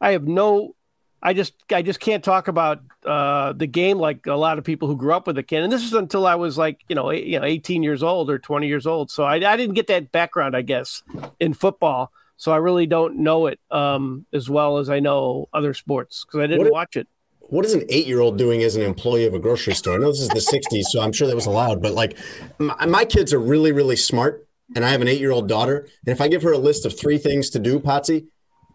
[0.00, 0.74] I have no.
[1.20, 4.86] I just I just can't talk about uh, the game like a lot of people
[4.86, 5.64] who grew up with it can.
[5.64, 8.30] And this is until I was like you know eight, you know 18 years old
[8.30, 9.10] or 20 years old.
[9.10, 11.02] So I, I didn't get that background I guess
[11.40, 12.12] in football.
[12.38, 16.40] So I really don't know it um, as well as I know other sports because
[16.42, 17.06] I didn't What- watch it.
[17.50, 19.94] What is an eight year old doing as an employee of a grocery store?
[19.94, 22.16] I know this is the 60s, so I'm sure that was allowed, but like
[22.58, 24.46] my, my kids are really, really smart.
[24.76, 25.88] And I have an eight year old daughter.
[26.06, 28.26] And if I give her a list of three things to do, Potsy,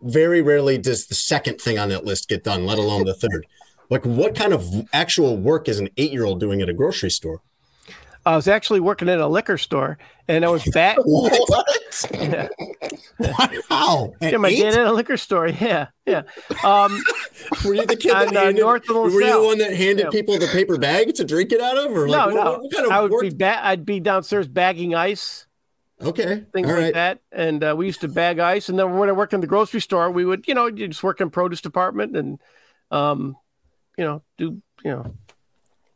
[0.01, 3.45] very rarely does the second thing on that list get done, let alone the third.
[3.91, 7.11] Like, what kind of actual work is an eight year old doing at a grocery
[7.11, 7.41] store?
[8.25, 10.97] I was actually working in a liquor store and I was bat.
[11.05, 11.67] What?
[12.13, 12.47] yeah,
[13.69, 14.13] How?
[14.21, 14.61] At yeah, my eight?
[14.61, 15.47] dad at a liquor store.
[15.47, 16.23] Yeah, yeah.
[16.63, 17.01] Um,
[17.65, 20.09] Were you the kid that uh, handed, North were you the one that handed Yeah.
[20.09, 21.91] people the paper bag to drink it out of?
[21.91, 22.59] Or like, no, what, no.
[22.59, 23.21] what kind of I would work?
[23.21, 25.45] be ba- I'd be downstairs bagging ice.
[26.01, 26.45] okay.
[26.53, 26.93] things all like right.
[26.93, 27.19] that.
[27.31, 28.69] And uh, we used to bag ice.
[28.69, 31.03] And then when I worked in the grocery store, we would, you know, you just
[31.03, 32.39] work in produce department and,
[32.91, 33.35] um,
[33.97, 35.13] you know, do, you know,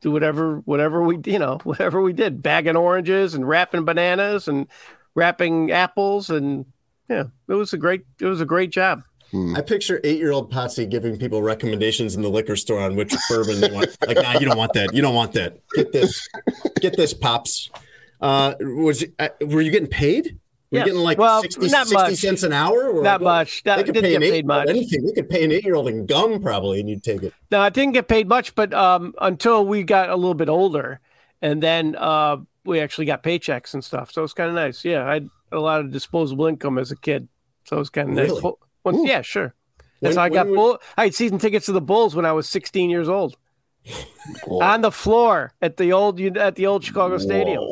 [0.01, 4.67] do whatever, whatever we, you know, whatever we did, bagging oranges and wrapping bananas and
[5.15, 6.29] wrapping apples.
[6.29, 6.65] And
[7.09, 9.03] yeah, it was a great, it was a great job.
[9.55, 13.69] I picture eight-year-old Potsy giving people recommendations in the liquor store on which bourbon they
[13.69, 13.89] want.
[14.07, 14.93] Like, nah, you don't want that.
[14.93, 15.59] You don't want that.
[15.75, 16.29] Get this.
[16.79, 17.69] Get this, pops.
[18.21, 20.39] Uh, was uh, were you getting paid?
[20.71, 20.85] Were Yes.
[20.87, 22.89] getting like Well, 60, not 60 cents an hour?
[22.89, 23.29] Or Not what?
[23.29, 23.63] much.
[23.63, 24.69] That- They could didn't pay get an much.
[24.69, 25.05] anything.
[25.05, 27.33] They could pay an eight-year-old in gum probably, and you'd take it.
[27.51, 30.99] No, I didn't get paid much, but um, until we got a little bit older,
[31.41, 34.11] and then uh, we actually got paychecks and stuff.
[34.11, 34.83] So it was kind of nice.
[34.83, 37.29] Yeah, I had a lot of disposable income as a kid,
[37.63, 38.27] so it was kind of nice.
[38.29, 38.41] Really?
[38.41, 39.53] Well, once- yeah, sure.
[40.01, 40.79] That's When- how I got would- bull.
[40.97, 43.37] I had season tickets to the Bulls when I was 16 years old,
[44.49, 47.63] on the floor at the old at the old Chicago Stadium.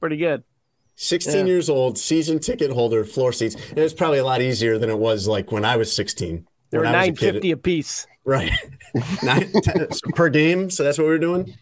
[0.00, 0.42] Pretty good.
[0.96, 1.44] 16 Yeah.
[1.52, 3.54] years old, season ticket holder, floor seats.
[3.70, 6.46] And it's probably a lot easier than it was like when I was 16.
[6.70, 8.06] They were when I was a 950 a piece.
[8.24, 8.52] Right.
[9.22, 10.70] Nine, ten, per game.
[10.70, 11.54] So that's what we were doing.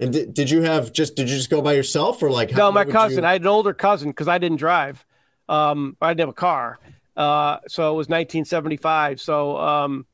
[0.00, 2.72] And did, did you have just did you just go by yourself or like No,
[2.72, 3.22] my cousin.
[3.22, 5.04] you- I had an older cousin because I didn't drive.
[5.48, 6.78] Um, I didn't have a car.
[7.16, 9.20] Uh, so it was 1975.
[9.20, 10.06] So, um,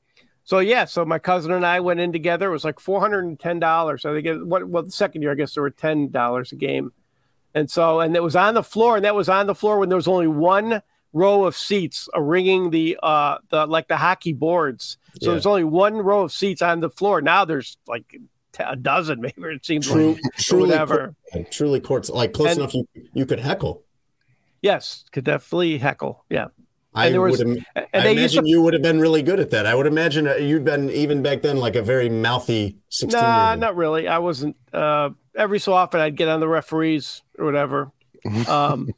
[0.45, 0.85] so yeah.
[0.85, 2.49] So my cousin and I went in together.
[2.49, 4.05] It was like four hundred and ten dollars.
[4.05, 4.27] I think.
[4.27, 4.69] It, what?
[4.69, 6.93] Well, the second year, I guess there were ten dollars a game.
[7.55, 9.89] And so, and it was on the floor, and that was on the floor when
[9.89, 10.83] there was only one
[11.13, 14.97] row of seats, ringing the uh the like the hockey boards.
[15.21, 15.33] So Yeah.
[15.33, 17.21] there's only one row of seats on the floor.
[17.21, 18.05] Now there's like
[18.53, 21.17] t- a dozen, maybe it seems True, like, truly, whatever.
[21.33, 23.83] court- truly courts like close And- enough you you could heckle.
[24.63, 26.25] Yes, could definitely heckle.
[26.29, 26.49] Yeah.
[26.95, 29.41] I there was- would im- And I imagine to you would have been really good
[29.41, 29.65] at that.
[29.67, 33.21] I would imagine uh, you'd been even back then like a very mouthy sixteen.
[33.23, 34.07] Nah, not really.
[34.09, 34.57] I wasn't.
[34.73, 37.91] Uh, every so often, I'd get on the referees or whatever.
[38.47, 38.93] Um,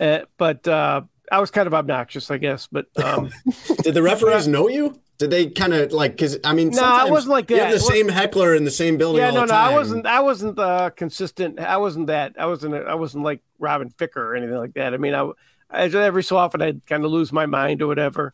[0.00, 2.66] uh, but uh, I was kind of obnoxious, I guess.
[2.70, 3.30] But um,
[3.82, 5.00] Did the referees know you?
[5.18, 6.12] Did they kind of like?
[6.12, 7.74] Because I mean, No, I wasn't like You have that.
[7.74, 9.20] the same heckler in the same building.
[9.20, 10.06] yeah, all no, the no, I wasn't.
[10.06, 11.58] I wasn't uh, consistent.
[11.58, 12.36] I wasn't that.
[12.38, 12.74] I wasn't.
[12.74, 14.94] I wasn't like Robin Ficker or anything like that.
[14.94, 15.28] I mean, I,
[15.70, 18.32] I every so often I'd kind of lose my mind or whatever,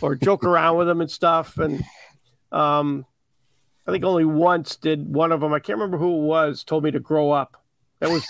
[0.00, 1.56] or joke around with them and stuff.
[1.56, 1.84] And
[2.50, 3.06] um,
[3.86, 5.52] I think only once did one of them.
[5.52, 6.64] I can't remember who it was.
[6.64, 7.62] Told me to grow up.
[8.00, 8.24] That was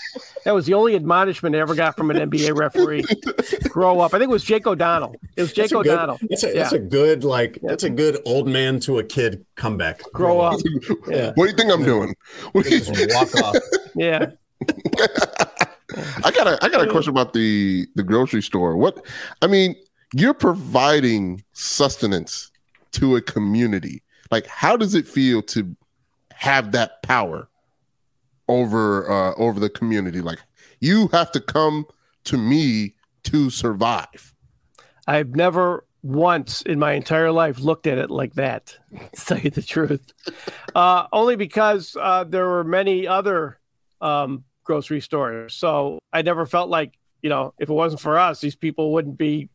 [0.45, 3.03] that was the only admonishment I ever got from an NBA referee.
[3.69, 4.13] grow up.
[4.13, 5.15] I think it was Jake O'Donnell.
[5.35, 6.19] It was Jake That's a good- O'Donnell.
[6.29, 6.53] That's a, yeah.
[6.55, 10.01] that's a good like that's a good old man to a kid comeback.
[10.11, 10.59] grow up.
[11.07, 11.33] Yeah.
[11.35, 12.15] What do you think I'm doing?
[12.53, 13.55] What do you- Just walk off.
[13.95, 14.31] Yeah.
[16.23, 18.75] I got a I got a question about the the grocery store.
[18.75, 19.05] What
[19.41, 19.75] I mean,
[20.13, 22.51] you're providing sustenance
[22.93, 24.03] to a community.
[24.31, 25.75] Like, how does it feel to
[26.33, 27.49] have that power
[28.49, 30.19] over uh, over the community?
[30.19, 30.39] Like,
[30.81, 31.85] you have to come
[32.25, 34.33] to me to survive.
[35.07, 38.77] I've never once in my entire life looked at it like that,
[39.15, 40.11] to tell you the truth.
[40.75, 43.59] Uh, only because uh, there were many other
[44.01, 45.53] um, grocery stores.
[45.55, 49.17] So I never felt like, you know, if it wasn't for us, these people wouldn't
[49.17, 49.49] be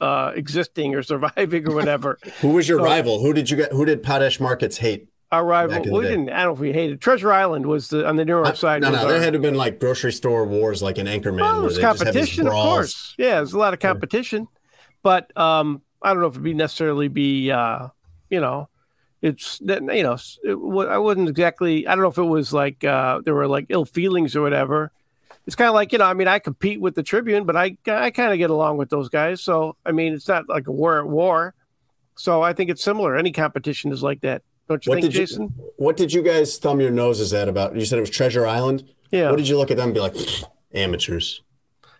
[0.00, 2.18] uh, existing or surviving or whatever.
[2.40, 3.20] Who was your So- rival?
[3.20, 3.72] Who did you get?
[3.72, 5.08] Who did Potash Markets hate?
[5.32, 6.10] Our rival, Back in the we day.
[6.10, 8.54] didn't, I don't know if we hated Treasure Island was the, on the New York
[8.54, 8.80] side.
[8.82, 12.46] no, no, there had been like grocery store wars, like in Anchorman, Well, was competition,
[12.46, 13.14] of course.
[13.18, 14.46] Yeah, there's a lot of competition,
[15.02, 17.88] but um, I don't know if it'd be necessarily be, uh,
[18.30, 18.68] you know,
[19.20, 21.88] it's that you know, it, I wasn't exactly.
[21.88, 24.92] I don't know if it was like uh, there were like ill feelings or whatever.
[25.46, 27.76] It's kind of like you know, I mean, I compete with the Tribune, but I
[27.88, 29.40] I kind of get along with those guys.
[29.40, 31.54] So I mean, it's not like a war at war.
[32.14, 33.16] So I think it's similar.
[33.16, 36.58] Any competition is like that, don't you What think, did you- What did you guys
[36.58, 37.76] thumb your noses at about?
[37.76, 38.84] You said it was Treasure Island.
[39.10, 39.30] Yeah.
[39.30, 40.14] What did you look at them and be like,
[40.74, 41.42] amateurs?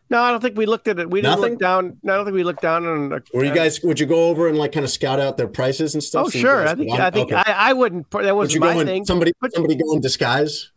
[0.08, 1.10] No, I don't think we looked at it.
[1.10, 1.52] We didn't Nothing?
[1.54, 1.96] look down.
[2.04, 3.12] No, I don't think we looked down on.
[3.12, 3.80] A, Were you guys?
[3.82, 6.26] Would you go over and like kind of scout out their prices and stuff?
[6.26, 6.66] Oh, so sure.
[6.68, 6.92] I think.
[6.92, 7.32] I think.
[7.32, 7.42] okay.
[7.44, 8.08] I, I wouldn't.
[8.12, 9.04] That wasn't you my go in thing.
[9.04, 9.32] somebody?
[9.40, 10.70] But- Somebody go in disguise?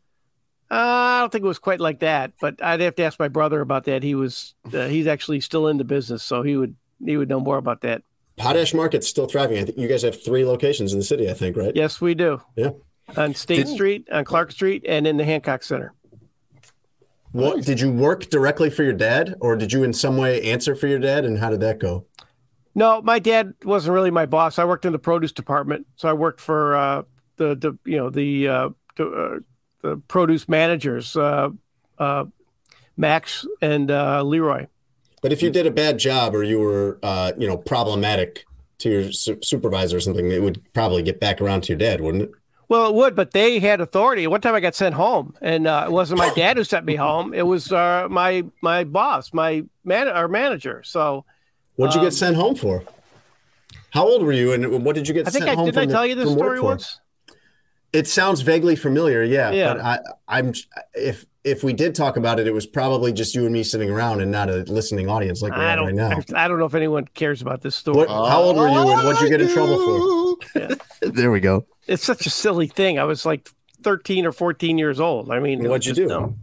[0.71, 3.27] Uh, I don't think it was quite like that, but I'd have to ask my
[3.27, 4.01] brother about that.
[4.03, 7.39] He was uh, he's actually still in the business, so he would he would know
[7.39, 8.01] more about that.
[8.39, 9.57] Potash Market's still thriving.
[9.59, 11.29] I think you guys have three locations in the city.
[11.29, 11.75] I think, right?
[11.75, 12.71] Yes, we do Yeah.
[13.17, 15.93] on State Street, on Clark Street, and in the Hancock Center.
[17.31, 20.73] What did you work directly for your dad, or did you in some way answer
[20.73, 21.25] for your dad?
[21.25, 22.05] And how did that go?
[22.73, 24.57] No, my dad wasn't really my boss.
[24.57, 27.03] I worked in the produce department, so I worked for uh,
[27.35, 29.39] the the you know the uh, the, uh,
[29.81, 31.49] the produce managers, uh,
[31.97, 32.25] uh,
[32.95, 34.67] Max and uh, Leroy.
[35.21, 38.45] But if you did a bad job or you were, uh, you know, problematic
[38.79, 41.99] to your su- supervisor or something, it would probably get back around to your dad,
[42.01, 42.31] wouldn't it?
[42.69, 44.27] Well, it would, but they had authority.
[44.27, 46.95] One time I got sent home, and uh, it wasn't my dad who sent me
[46.95, 47.33] home.
[47.33, 50.83] It was uh, my my boss, my man, our manager.
[50.85, 51.25] So
[51.77, 52.83] What'd you Um, get sent home for?
[53.91, 55.89] How old were you, and what did you get I think sent I home didn't
[55.89, 56.99] I tell you this story once.
[57.91, 59.49] It sounds vaguely familiar, yeah.
[59.49, 59.73] Yeah.
[59.73, 60.53] But I, I'm
[60.93, 63.89] if if we did talk about it, it was probably just you and me sitting
[63.89, 65.85] around and not a listening audience like we I are don't.
[65.85, 66.19] right now.
[66.35, 67.97] I don't know if anyone cares about this story.
[67.97, 70.75] What, how old were you, and what'd you get in trouble for?
[71.01, 71.65] There we go.
[71.87, 72.99] It's such a silly thing.
[72.99, 73.49] I was like
[73.83, 75.31] thirteen or fourteen years old.
[75.31, 76.07] I mean, What'd you do?
[76.07, 76.39] dumb.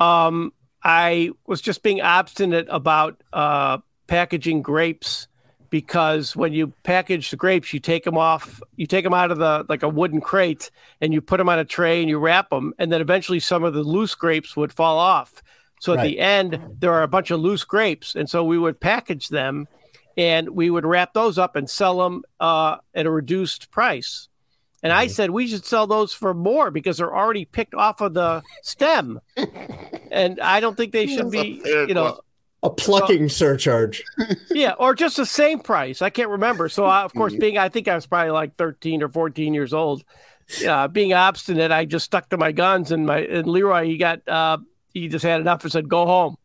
[0.00, 5.28] Um, I was just being obstinate about uh, packaging grapes
[5.72, 9.38] because when you package the grapes, you take them off, you take them out of
[9.38, 12.50] the like a wooden crate, and you put them on a tray and you wrap
[12.50, 15.42] them, and then eventually some of the loose grapes would fall off.
[15.80, 16.08] So at Right.
[16.08, 19.66] the end, there are a bunch of loose grapes, and so we would package them,
[20.14, 24.28] and we would wrap those up and sell them uh, at a reduced price.
[24.82, 28.12] And I said we should sell those for more because they're already picked off of
[28.12, 29.20] the stem,
[30.12, 32.02] and I don't think they should be, you know.
[32.10, 32.24] question.
[32.64, 34.04] A plucking surcharge.
[34.50, 36.00] yeah, or just the same price.
[36.00, 36.68] I can't remember.
[36.68, 39.72] So, I, of course, being I think I was probably like 13 or 14 years
[39.72, 40.04] old.
[40.60, 42.92] Yeah, being obstinate, I just stuck to my guns.
[42.92, 44.58] And my and Leroy, he got uh,
[44.94, 46.36] he just had enough and said, "Go home,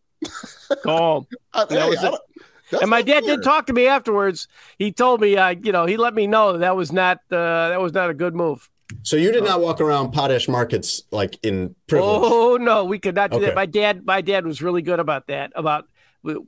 [0.84, 2.82] go home." That hey, was it.
[2.82, 3.36] and my dad fair.
[3.36, 4.48] did talk to me afterwards.
[4.78, 7.70] He told me, uh, you know, he let me know that, that was not uh,
[7.70, 8.70] that was not a good move.
[9.04, 12.22] So you did not walk around potash markets like in privilege.
[12.24, 13.48] Oh no, we could not do Okay.
[13.48, 13.56] that.
[13.56, 15.52] My dad, my dad was really good about that.
[15.56, 15.88] About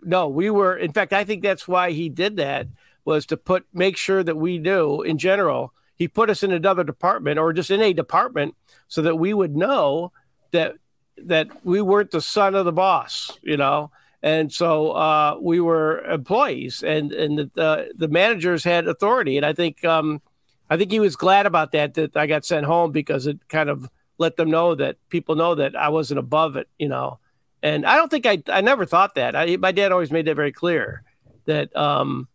[0.04, 0.76] no, we were.
[0.76, 2.68] In fact, I think that's why he did that
[3.06, 5.74] was to put make sure that we knew in general.
[5.96, 8.56] He put us in another department or just in a department
[8.88, 10.14] so that we would know
[10.52, 10.76] that
[11.18, 13.92] that we weren't the son of the boss, you know.
[14.22, 19.38] And so uh, we were employees, and and the, the the managers had authority.
[19.38, 20.22] And I think um,
[20.70, 23.70] I think he was glad about that that I got sent home because it kind
[23.70, 27.20] of let them know that people know that I wasn't above it, you know.
[27.62, 29.36] And I don't think I I never thought that.
[29.36, 31.04] I, my dad always made that very clear
[31.46, 32.28] that um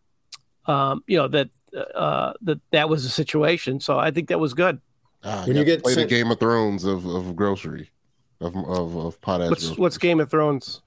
[0.67, 1.49] um you know that
[1.95, 3.81] uh that that was the situation.
[3.81, 4.81] So I think that was good.
[5.23, 7.91] Ah, When got you get play sent- the Game of Thrones of, of grocery,
[8.41, 9.49] of of, of potash.
[9.51, 10.83] What's what's Game of Thrones?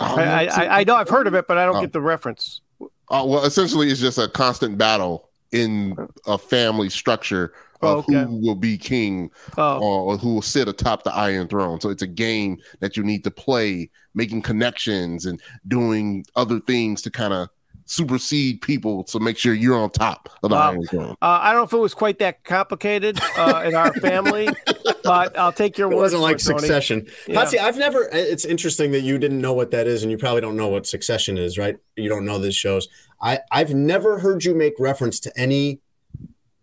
[0.00, 1.80] Oh, I, I, I I know I've heard of it, but I don't Oh.
[1.80, 2.60] get the reference.
[2.80, 5.96] Uh, well, essentially, it's just a constant battle in
[6.26, 8.24] a family structure Oh, of okay.
[8.24, 11.80] who will be king Oh, or who will sit atop the Iron Throne.
[11.80, 17.02] So it's a game that you need to play, making connections and doing other things
[17.02, 17.48] to kind of
[17.88, 20.70] supersede people to make sure you're on top of the Wow.
[20.70, 21.10] Iron Throne.
[21.22, 24.48] uh, I don't know if it was quite that complicated uh, in our family,
[25.04, 27.06] but I'll take your It word wasn't like it, Succession.
[27.28, 27.36] Yeah.
[27.44, 28.08] Potsy, I've never.
[28.12, 30.84] It's interesting that you didn't know what that is, and you probably don't know what
[30.86, 31.76] Succession is, right?
[31.94, 32.88] You don't know these shows.
[33.22, 35.80] I I've never heard you make reference to any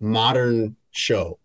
[0.01, 1.39] modern show.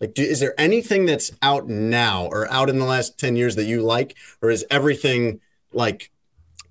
[0.00, 3.56] Like, do, is there anything that's out now or out in the last ten years
[3.56, 5.40] that you like, or is everything
[5.72, 6.10] like,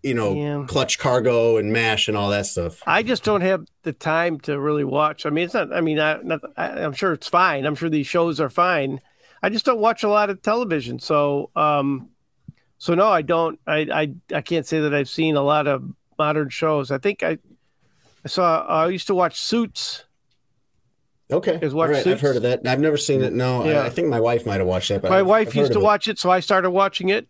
[0.04, 0.66] you know, Yeah.
[0.68, 2.84] Clutch Cargo and Mash and all that stuff?
[2.86, 5.26] I just don't have the time to really watch.
[5.26, 5.74] I mean, it's not.
[5.74, 7.66] I mean, I, not, I, I'm sure it's fine.
[7.66, 9.02] I'm sure these shows are fine.
[9.42, 11.00] I just don't watch a lot of television.
[11.00, 12.10] So, um,
[12.78, 13.60] so no, I don't.
[13.66, 15.84] I, I, I can't say that I've seen a lot of
[16.20, 16.92] modern shows.
[16.92, 17.40] I think I,
[18.24, 18.66] I saw.
[18.68, 20.04] I used to watch Suits.
[21.32, 22.06] Okay, Is watch right.
[22.06, 22.68] I've heard of that.
[22.68, 23.34] I've never seen it.
[23.34, 23.82] No, I- Yeah.
[23.84, 25.02] I, think my wife might have watched that.
[25.04, 25.86] My I've- wife I've used to of it.
[25.86, 27.28] watch it, so I started watching it.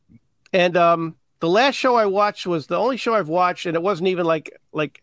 [0.51, 3.81] And um, the last show I watched was the only show I've watched, and it
[3.81, 5.01] wasn't even like like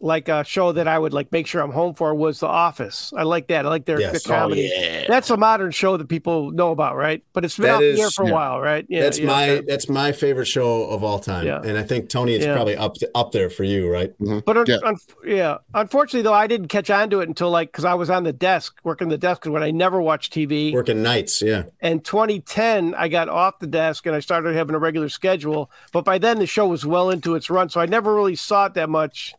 [0.00, 3.12] like a show that I would like make sure I'm home for was The Office.
[3.16, 3.64] I like that.
[3.64, 4.22] I like their, Yes.
[4.24, 4.70] their Oh, comedy.
[4.74, 5.04] yeah.
[5.08, 7.22] That's a modern show that people know about, right?
[7.32, 8.32] But it's been That out is- there for a yeah.
[8.34, 8.84] while, right?
[8.88, 9.64] Yeah, that's yeah, my okay.
[9.66, 11.62] that's my favorite show of all time, Yeah.
[11.64, 12.54] and I think Tony, it's Yeah.
[12.54, 14.12] probably up up there for you, right?
[14.20, 14.40] Mm-hmm.
[14.44, 14.76] But un- Yeah.
[14.84, 18.10] un- yeah, unfortunately though, I didn't catch on to it until like because I was
[18.10, 20.72] on the desk working the desk when I never watched TV.
[20.72, 21.64] Working nights, yeah.
[21.80, 25.70] And 2010, I got off the desk and I started having a regular schedule.
[25.92, 28.66] But by then, the show was well into its run, so I never really saw
[28.66, 29.32] it that much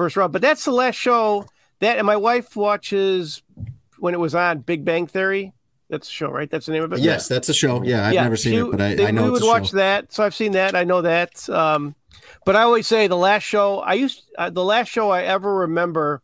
[0.00, 0.30] first run.
[0.30, 1.44] But that's the last show
[1.80, 3.42] that, and my wife watches
[3.98, 5.52] when it was on Big Bang Theory.
[5.90, 6.48] That's the show, right?
[6.48, 7.00] That's the name of it.
[7.00, 7.82] Yes, that's a show.
[7.82, 9.46] Yeah, I've Yeah, never seen she- it, but I, they- I know we it's would
[9.46, 9.76] a watch show.
[9.76, 10.12] that.
[10.12, 10.74] So I've seen that.
[10.74, 11.48] I know that.
[11.50, 11.94] Um,
[12.46, 15.52] but I always say the last show I used, uh, the last show I ever
[15.54, 16.22] remember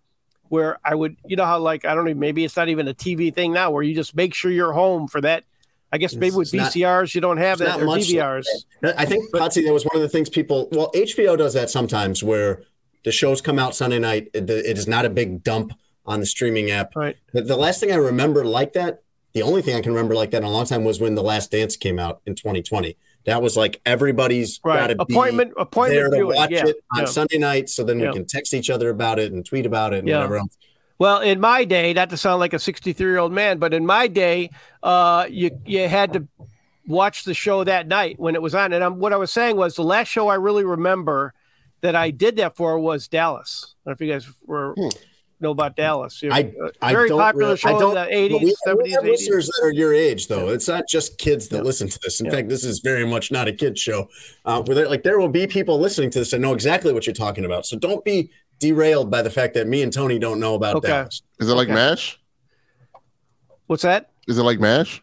[0.48, 2.94] where I would, you know how like I don't even maybe it's not even a
[2.94, 5.44] TV thing now where you just make sure you're home for that.
[5.92, 8.44] I guess maybe with It's not- VCRs you don't have that or much DVRs.
[8.54, 9.00] like that.
[9.00, 10.68] I think Potsy, that was one of the things people.
[10.72, 12.62] Well, HBO does that sometimes, where
[13.06, 14.28] the shows come out Sunday night.
[14.34, 15.72] It, it is not a big dump
[16.04, 16.94] on the streaming app.
[16.96, 17.16] Right.
[17.32, 19.02] The, the last thing I remember like that,
[19.32, 21.22] the only thing I can remember like that in a long time was when The
[21.22, 22.96] Last Dance came out in 2020.
[23.24, 24.80] That was like everybody's Right.
[24.80, 26.36] got to be Appointment there appointment to viewing.
[26.36, 26.66] watch Yeah.
[26.66, 27.04] it on yeah.
[27.06, 30.00] Sunday night, so then we can text each other about it and tweet about it
[30.00, 30.16] and Yeah.
[30.16, 30.56] whatever else.
[30.98, 33.86] Well, in my day, not to sound like a 63 year old man, but in
[33.86, 34.50] my day,
[34.82, 36.26] uh, you you had to
[36.88, 38.72] watch the show that night when it was on.
[38.72, 41.34] And I'm, what I was saying was the last show I really remember
[41.82, 43.74] that I did that for was Dallas.
[43.86, 44.74] I don't know if you guys were
[45.38, 46.22] know about Dallas.
[46.22, 46.66] You know, Hmm.
[46.80, 49.02] I, I very don't popular really- show I don't, in the 80s, 70s, 80s.
[49.02, 50.48] listeners that are your age, though.
[50.48, 51.62] It's not just kids that Yeah.
[51.62, 52.20] listen to this.
[52.20, 52.32] In Yeah.
[52.32, 54.08] fact, this is very much not a kid show.
[54.46, 57.06] Uh, where there, like there will be people listening to this that know exactly what
[57.06, 57.66] you're talking about.
[57.66, 60.88] So don't be derailed by the fact that me and Tony don't know about Okay.
[60.88, 61.20] Dallas.
[61.38, 61.74] Is it like Okay.
[61.74, 62.18] MASH?
[63.66, 64.10] What's that?
[64.28, 65.02] Is it like MASH?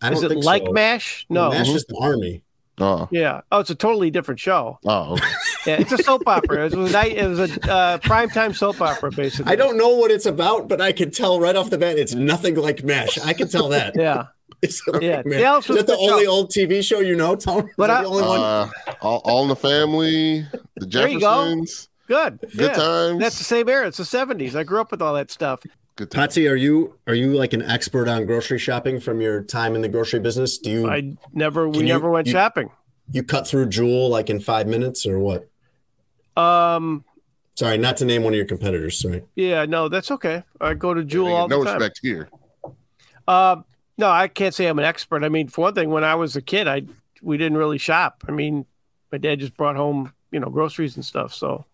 [0.00, 0.72] I don't Is it think like so.
[0.72, 1.26] MASH?
[1.28, 1.50] No.
[1.50, 2.44] Mash is the army.
[2.78, 3.40] Oh, Yeah.
[3.50, 4.78] Oh, it's a totally different show.
[4.86, 5.24] oh, okay.
[5.66, 6.66] Yeah, it's a soap opera.
[6.66, 7.12] It was a night.
[7.16, 9.52] It was a uh, primetime soap opera, basically.
[9.52, 12.14] I don't know what it's about, but I can tell right off the bat it's
[12.14, 13.18] nothing like Mash.
[13.18, 13.94] I can tell that.
[13.96, 14.26] Yeah.
[14.60, 16.30] It's like, Yeah, man, Is that the only show.
[16.30, 17.66] old TV show you know, Tony?
[17.68, 18.40] Is But I- the only one?
[18.40, 18.68] Uh,
[19.00, 20.46] all, all in the family,
[20.76, 21.44] the There you go.
[21.46, 22.38] Jeffersons, Good.
[22.42, 22.72] good yeah.
[22.74, 23.18] times.
[23.18, 23.88] That's the same era.
[23.88, 24.54] It's the 70s.
[24.54, 25.62] I grew up with all that stuff.
[25.96, 26.34] good times.
[26.36, 29.80] Potsy, are you are you like an expert on grocery shopping from your time in
[29.80, 30.58] the grocery business?
[30.58, 32.70] Do you I never, we Can you- never went you- shopping.
[33.10, 35.48] you cut through Jewel like in five minutes or what?
[36.36, 37.04] Um,
[37.54, 38.98] Sorry, not to name one of your competitors.
[38.98, 39.22] Sorry.
[39.36, 40.42] yeah, no, that's okay.
[40.60, 41.74] I go to Jewel all no the time.
[41.78, 42.28] respect here.
[43.28, 43.64] Um,
[43.98, 45.22] no, I can't say I'm an expert.
[45.22, 46.82] I mean, for one thing, when I was a kid, I
[47.20, 48.24] we didn't really shop.
[48.26, 48.64] I mean,
[49.12, 51.34] my dad just brought home, you know, groceries and stuff.
[51.34, 51.66] So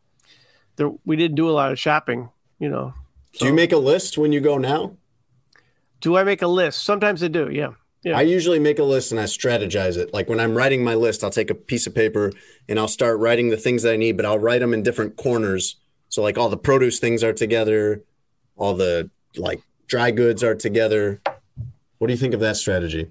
[0.76, 2.28] there, we didn't do a lot of shopping.
[2.58, 2.92] You know,
[3.38, 4.96] Do you make a list when you go now?
[6.00, 6.82] do I make a list?
[6.84, 7.48] Sometimes I do.
[7.50, 7.70] Yeah,
[8.02, 8.16] yeah.
[8.16, 10.14] I usually make a list and I strategize it.
[10.14, 12.32] Like when I'm writing my list, I'll take a piece of paper
[12.68, 15.16] and I'll start writing the things that I need, but I'll write them in different
[15.16, 15.76] corners.
[16.08, 18.04] So like all the produce things are together,
[18.56, 21.20] all the like dry goods are together.
[21.98, 23.10] What do you think of that strategy?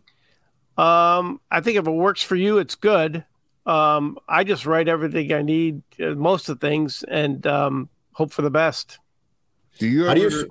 [0.77, 3.25] Um, I think if it works for you, it's good.
[3.65, 8.31] Um, I just write everything I need, uh, most of the things, and um, hope
[8.31, 8.99] for the best.
[9.79, 10.29] Do you How ever?
[10.29, 10.47] do you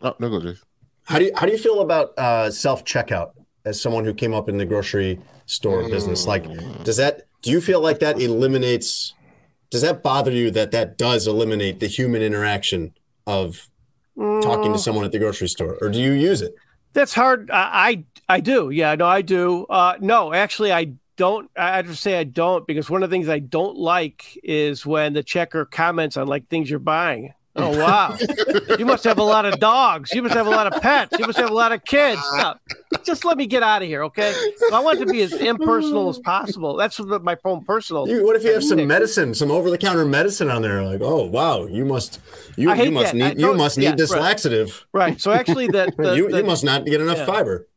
[0.00, 0.64] oh, no, go, Jason.
[1.04, 3.35] How do you how do you feel about uh, self checkout
[3.66, 6.26] as someone who came up in the grocery store business?
[6.26, 6.44] Like,
[6.84, 9.12] does that do you feel like that eliminates?
[9.70, 12.94] Does that bother you that that does eliminate the human interaction
[13.26, 13.68] of
[14.16, 16.54] talking to someone at the grocery store, or do you use it?
[16.92, 17.50] That's hard.
[17.50, 18.70] I I, I do.
[18.70, 19.66] Yeah, no, I do.
[19.66, 21.50] Uh, no, actually, I don't.
[21.56, 24.86] I have to say I don't because one of the things I don't like is
[24.86, 27.34] when the checker comments on like things you're buying.
[27.58, 28.16] Oh wow,
[28.78, 30.12] you must have a lot of dogs.
[30.12, 31.18] You must have a lot of pets.
[31.18, 32.20] You must have a lot of kids.
[32.34, 32.54] No,
[33.02, 34.34] just let me get out of here, okay?
[34.72, 36.76] I want it to be as impersonal as possible.
[36.76, 38.08] That's my own personal.
[38.08, 40.82] You, what if you have some medicine, some over the counter medicine on there?
[40.82, 42.20] Like, oh wow, you must
[42.56, 43.36] you, you must that.
[43.36, 44.20] Need you must need this right.
[44.20, 44.86] laxative.
[44.92, 45.18] Right.
[45.20, 47.26] So actually, that you, the- you must not get enough yeah.
[47.26, 47.68] fiber.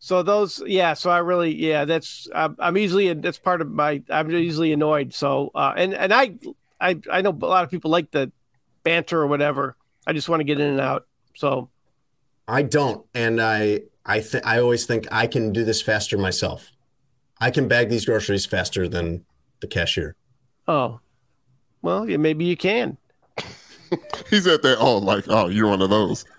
[0.00, 0.94] So those, yeah.
[0.94, 1.84] So I really, yeah.
[1.84, 4.02] That's I'm, I'm easily that's part of my.
[4.10, 5.12] I'm easily annoyed.
[5.14, 6.34] So uh, and and I
[6.80, 8.32] I I know a lot of people like the
[8.90, 9.76] banter or whatever.
[10.06, 11.06] I just want to get in and out.
[11.36, 11.70] So
[12.48, 16.72] I don't, and I I th- I always think I can do this faster myself.
[17.40, 19.24] I can bag these groceries faster than
[19.60, 20.14] the cashier.
[20.66, 21.00] oh,
[21.82, 22.98] well, yeah, maybe you can.
[24.30, 24.78] He's at that.
[24.78, 26.24] Oh, like, oh, you're one of those.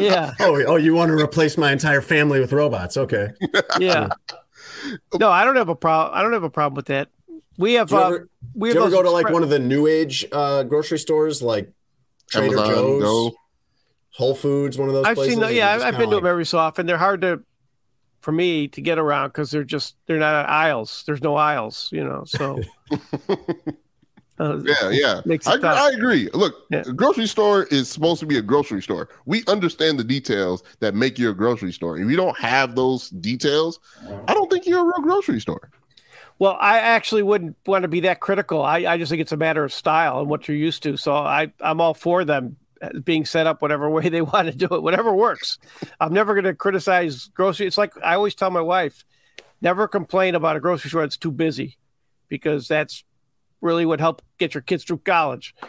[0.00, 2.96] Yeah, Oh, oh, you want to replace my entire family with robots?
[2.96, 3.28] Okay.
[3.78, 4.08] yeah.
[5.18, 6.16] No, I don't have a problem.
[6.16, 7.08] I don't have a problem with that.
[7.58, 7.88] We have.
[7.88, 9.50] Do you uh, ever, we do have you ever those go to like one of
[9.50, 11.70] the new age uh, grocery stores, like
[12.30, 13.32] Trader Amazon, Joe's, Go.
[14.12, 15.04] Whole Foods, one of those?
[15.04, 15.42] I've places, seen.
[15.42, 16.86] The, yeah, I've kinda been to them every so often.
[16.86, 17.42] They're hard to
[18.20, 21.02] for me to get around because they're just they're not aisles.
[21.06, 22.24] There's no aisles, you know.
[22.24, 22.60] So.
[24.40, 25.20] Uh, Yeah, yeah.
[25.24, 26.28] Makes I, agree- I agree.
[26.32, 26.84] Look, Yeah.
[26.86, 29.08] a grocery store is supposed to be a grocery store.
[29.26, 31.98] We understand the details that make you a grocery store.
[31.98, 33.80] If you don't have those details,
[34.28, 35.70] I don't think you're a real grocery store.
[36.38, 38.62] Well, I actually wouldn't want to be that critical.
[38.62, 40.96] I, I just think it's a matter of style and what you're used to.
[40.96, 42.56] So I, I'm all for them
[43.02, 45.58] being set up whatever way they want to do it, whatever works.
[46.00, 47.66] I'm never going to criticize grocery.
[47.66, 49.04] It's like I always tell my wife,
[49.60, 51.76] never complain about a grocery store that's too busy,
[52.28, 53.04] because that's
[53.60, 55.54] really what helped get your kids through college.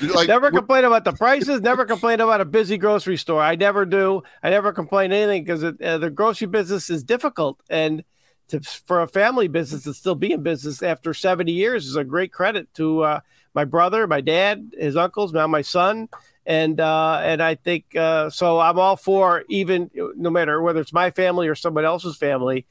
[0.00, 1.60] Like, Never complain about the prices.
[1.60, 3.42] Never complain about a busy grocery store.
[3.42, 4.22] I never do.
[4.42, 8.02] I never complain anything because uh, the grocery business is difficult, and
[8.48, 12.04] to, for a family business to still be in business after seventy years is a
[12.04, 13.20] great credit to uh,
[13.54, 16.08] my brother, my dad, his uncles, now my son,
[16.46, 18.58] and uh, and I think uh, so.
[18.58, 22.66] I'm all for even no matter whether it's my family or someone else's family.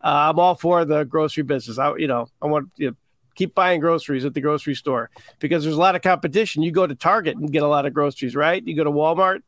[0.00, 1.78] Uh, I'm all for the grocery business.
[1.78, 2.96] I you know I want you know,
[3.34, 6.62] keep buying groceries at the grocery store because there's a lot of competition.
[6.62, 8.62] You go to Target and get a lot of groceries, right?
[8.64, 9.42] You go to Walmart,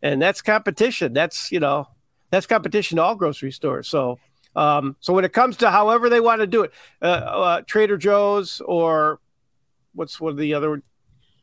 [0.00, 1.12] and that's competition.
[1.12, 1.88] That's you know
[2.30, 3.86] that's competition to all grocery stores.
[3.86, 4.18] So
[4.56, 7.96] um, so when it comes to however they want to do it, uh, uh, Trader
[7.96, 9.20] Joe's or
[9.94, 10.82] what's one of the other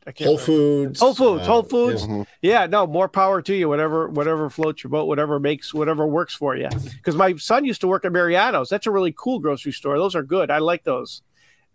[0.06, 0.86] I can't Whole remember.
[0.86, 1.00] Foods.
[1.00, 2.06] Whole Foods, uh, Whole Foods.
[2.08, 2.24] yeah.
[2.40, 3.68] Yeah, no, more power to you.
[3.68, 6.68] Whatever, whatever floats your boat, whatever makes, whatever works for you.
[6.70, 8.70] Because my son used to work at Mariano's.
[8.70, 9.98] That's a really cool grocery store.
[9.98, 10.50] Those are good.
[10.50, 11.20] I like those.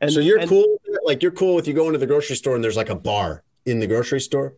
[0.02, 0.66] And so you're and- cool,
[1.04, 3.44] like you're cool with you going to the grocery store and there's like a bar
[3.66, 4.56] in the grocery store.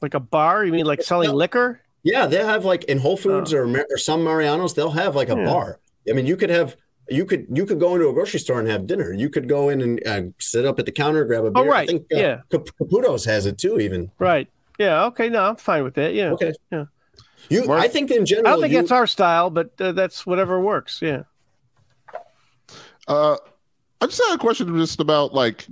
[0.00, 0.64] like a bar.
[0.64, 1.34] You mean like selling Yeah.
[1.36, 1.80] liquor?
[2.04, 5.32] Yeah, they have like in Whole Foods or, or some Marianos, they'll have like a
[5.32, 5.38] Oh.
[5.38, 5.44] Yeah.
[5.46, 5.80] bar.
[6.08, 6.76] I mean, you could have
[7.08, 9.12] you could you could go into a grocery store and have dinner.
[9.12, 11.62] You could go in and uh, sit up at the counter, grab a beer.
[11.64, 11.82] Oh, right.
[11.82, 12.40] I think uh, Yeah.
[12.50, 13.80] Cap- Caputo's has it too.
[13.80, 14.48] Even Right.
[14.78, 15.04] Yeah.
[15.06, 15.28] Okay.
[15.30, 16.14] No, I'm fine with that.
[16.14, 16.30] Yeah.
[16.32, 16.52] okay.
[16.70, 16.84] Yeah.
[17.50, 19.92] You, Mark- I think in general, I don't think you, that's our style, but uh,
[19.92, 21.00] that's whatever works.
[21.02, 21.24] Yeah.
[23.06, 23.36] Uh,
[24.00, 25.66] I just had a question just about like,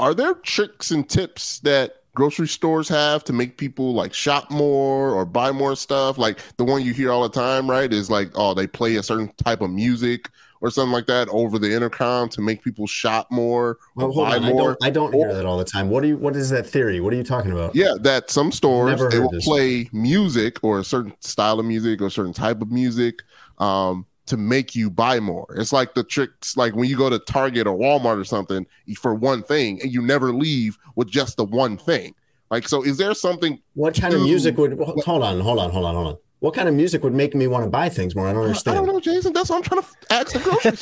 [0.00, 5.12] are there tricks and tips that grocery stores have to make people like shop more
[5.12, 6.18] or buy more stuff?
[6.18, 7.92] Like the one you hear all the time, right?
[7.92, 10.30] Is like, oh, they play a certain type of music
[10.60, 14.44] or something like that over the intercom to make people shop more Well, buy on,
[14.44, 14.72] I more.
[14.72, 15.88] don't, I don't hear that all the time.
[15.88, 16.16] What do you?
[16.16, 17.00] What is that theory?
[17.00, 17.74] What are you talking about?
[17.74, 22.02] Yeah, that some stores Never they will play music or a certain style of music
[22.02, 23.22] or a certain type of music
[23.58, 25.46] um, to make you buy more.
[25.56, 28.64] It's like the tricks, like when you go to Target or Walmart or something
[28.96, 32.14] for one thing, and you never leave with just the one thing.
[32.48, 33.60] Like, so is there something?
[33.74, 34.78] What kind of music would?
[34.78, 36.18] Hold on, hold on, hold on, hold on.
[36.38, 38.28] What kind of music would make me want to buy things more?
[38.28, 38.78] I don't understand.
[38.78, 39.32] I don't know, Jason.
[39.32, 40.76] That's what I'm trying to ask the grocery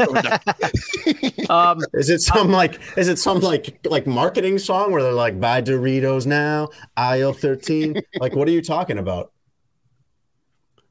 [1.34, 1.50] store.
[1.50, 2.78] um, is it some like?
[2.98, 6.68] Is it some like like marketing song where they're like buy Doritos now,
[6.98, 8.00] aisle thirteen?
[8.20, 9.32] like, what are you talking about?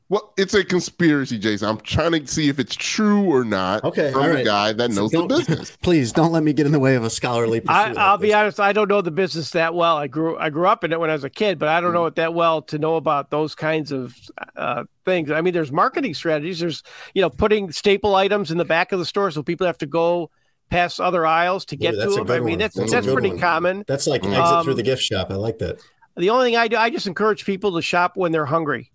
[0.10, 1.68] Well, it's a conspiracy, Jason.
[1.68, 3.84] I'm trying to see if it's true or not.
[3.84, 5.76] Okay, from all a guy that knows the business.
[5.82, 7.62] Please don't let me get in the way of a scholarly.
[7.68, 8.36] I, pursuit I'll like be this.
[8.36, 8.60] honest.
[8.62, 9.98] I don't know the business that well.
[9.98, 11.92] I grew I grew up in it when I was a kid, but I don't
[11.92, 14.16] know it that well to know about those kinds of
[14.56, 15.30] uh, things.
[15.30, 16.60] I mean, there's marketing strategies.
[16.60, 16.84] There's
[17.14, 19.88] you know putting staple items in the back of the store so people have to
[19.88, 20.32] go
[20.70, 22.44] past other aisles to get Ooh, that's to a them.
[22.44, 23.40] I mean, that's That's that's, a good pretty one.
[23.40, 23.84] common.
[23.88, 25.32] That's like exit Um, through the gift shop.
[25.32, 25.82] I like that.
[26.16, 28.92] The only thing I do, I just encourage people to shop when they're hungry.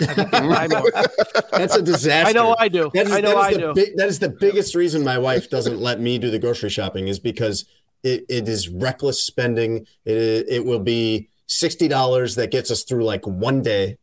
[0.00, 0.84] I know.
[1.52, 2.28] That's a disaster.
[2.28, 2.90] I know I do.
[2.94, 3.74] That is, I know that is I the do.
[3.74, 7.08] big- that is the biggest reason my wife doesn't let me do the grocery shopping
[7.08, 7.64] is because
[8.02, 9.86] it, it is reckless spending.
[10.04, 13.98] It, it will be sixty dollars that gets us through like one day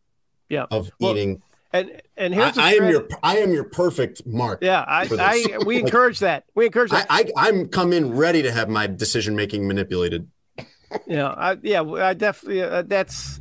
[0.49, 0.65] Yeah.
[0.71, 1.41] of Well, eating.
[1.73, 4.59] And and I, here's the I am your I am your perfect mark.
[4.61, 4.83] yeah.
[4.87, 5.07] I.
[5.11, 6.43] I we encourage that.
[6.55, 7.07] We encourage that.
[7.09, 10.27] I, I I'm come in ready to have my decision making manipulated.
[11.07, 12.61] Yeah, I, yeah, I definitely.
[12.63, 13.39] Uh, that's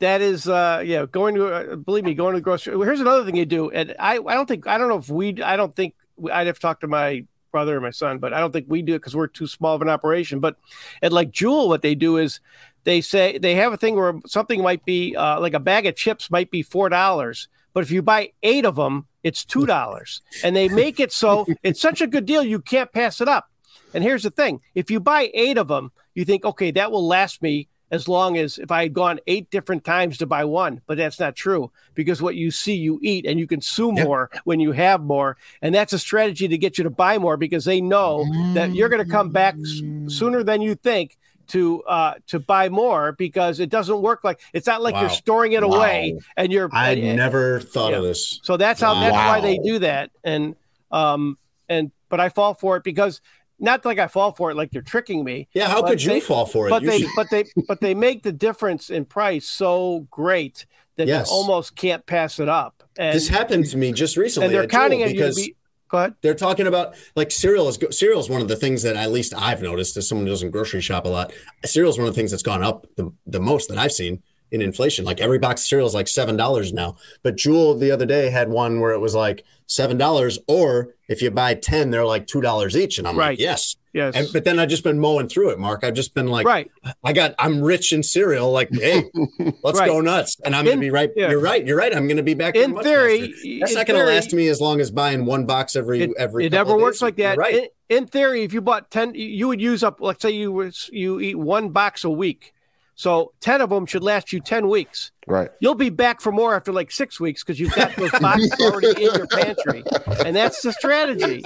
[0.00, 1.06] that is, uh, yeah.
[1.06, 2.76] Going to, uh, believe me, going to the grocery.
[2.84, 5.42] Here's another thing you do, and I, I don't think, I don't know if we,
[5.42, 5.94] I don't think
[6.32, 8.82] I'd have to talk to my brother or my son, but I don't think we
[8.82, 10.40] do it because we're too small of an operation.
[10.40, 10.56] But
[11.02, 12.40] at like Jewel, what they do is
[12.84, 15.96] they say they have a thing where something might be uh, like a bag of
[15.96, 20.22] chips might be four dollars, but if you buy eight of them, it's two dollars,
[20.44, 23.50] and they make it so it's such a good deal you can't pass it up.
[23.94, 27.06] And here's the thing: if you buy eight of them, you think, okay, that will
[27.06, 30.82] last me as long as if I had gone eight different times to buy one.
[30.86, 34.06] But that's not true because what you see, you eat, and you consume Yep.
[34.06, 35.36] more when you have more.
[35.62, 38.24] And that's a strategy to get you to buy more because they know
[38.54, 39.80] that you're going to come back s-
[40.14, 41.16] sooner than you think
[41.48, 45.00] to uh to buy more because it doesn't work like it's not like Wow.
[45.00, 48.38] you're storing it away and you're I and- never thought of this.
[48.42, 50.10] so that's how that's why they do that.
[50.22, 50.56] And
[50.90, 53.22] um and but I fall for it because
[53.60, 55.48] not like I fall for it like they're tricking me.
[55.52, 56.70] Yeah, how could you they- fall for it?
[56.70, 60.66] But You they should- but they but they make the difference in price so great
[60.96, 61.28] that Yes.
[61.28, 62.82] you almost can't pass it up.
[62.98, 64.46] And this happened to me just recently.
[64.46, 65.38] and they're counting to because
[65.92, 66.14] ahead.
[66.22, 69.32] they're talking about like cereal is cereal is one of the things that at least
[69.36, 71.32] I've noticed as someone who doesn't grocery shop a lot.
[71.64, 74.22] Cereal is one of the things that's gone up the, the most that I've seen
[74.50, 75.04] in inflation.
[75.04, 76.96] Like every box of cereal is like seven dollars now.
[77.22, 81.22] But Jewel the other day had one where it was like seven dollars, or if
[81.22, 82.98] you buy ten, they're like two dollars each.
[82.98, 83.30] And I'm Right.
[83.30, 83.76] like, yes.
[83.94, 84.14] Yes.
[84.14, 85.82] And, but then I've just been mowing through it, Mark.
[85.82, 86.70] I've just been like, right.
[87.02, 88.52] I got, I'm rich in cereal.
[88.52, 89.04] Like, hey,
[89.64, 89.86] let's Right.
[89.88, 90.36] go nuts.
[90.44, 91.10] And I'm going to be right.
[91.16, 91.30] yeah.
[91.30, 91.66] You're right.
[91.66, 91.94] You're right.
[91.96, 92.54] I'm going to be back.
[92.54, 93.58] In much theory, faster.
[93.60, 96.02] that's in not going to theory- last me as long as buying one box every
[96.02, 96.46] It, every.
[96.46, 97.02] it never works days.
[97.02, 97.36] like that.
[97.36, 97.54] You're right.
[97.88, 100.90] In, in theory, if you bought 10, you would use up, let's say you was,
[100.92, 102.52] you eat one box a week.
[102.98, 105.12] So 10 of them should last you 10 weeks.
[105.28, 105.50] Right.
[105.60, 108.88] You'll be back for more after like six weeks because you've got those boxes already
[109.04, 109.84] in your pantry,
[110.26, 111.44] and that's the strategy.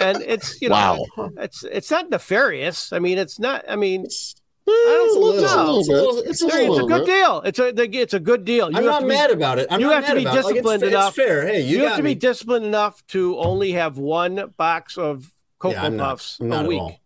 [0.00, 1.30] And it's you know, Wow.
[1.36, 2.94] it's it's not nefarious.
[2.94, 3.62] I mean, it's not.
[3.68, 4.34] I mean, It's,
[4.66, 5.78] I don't it's a little, know.
[5.80, 7.06] it's a little, it's a it's a good bit.
[7.06, 7.42] deal.
[7.44, 8.70] It's a it's a good deal.
[8.70, 9.66] You I'm not be- mad about it.
[9.70, 10.44] I'm you not have to be about it.
[10.44, 11.08] Like, disciplined enough.
[11.08, 11.46] It's fair.
[11.46, 12.14] Hey, you, You, have to me.
[12.14, 16.10] be disciplined enough to only have one box of cocoa yeah, I'm not.
[16.12, 16.80] puffs I'm not a at week.
[16.80, 17.00] all.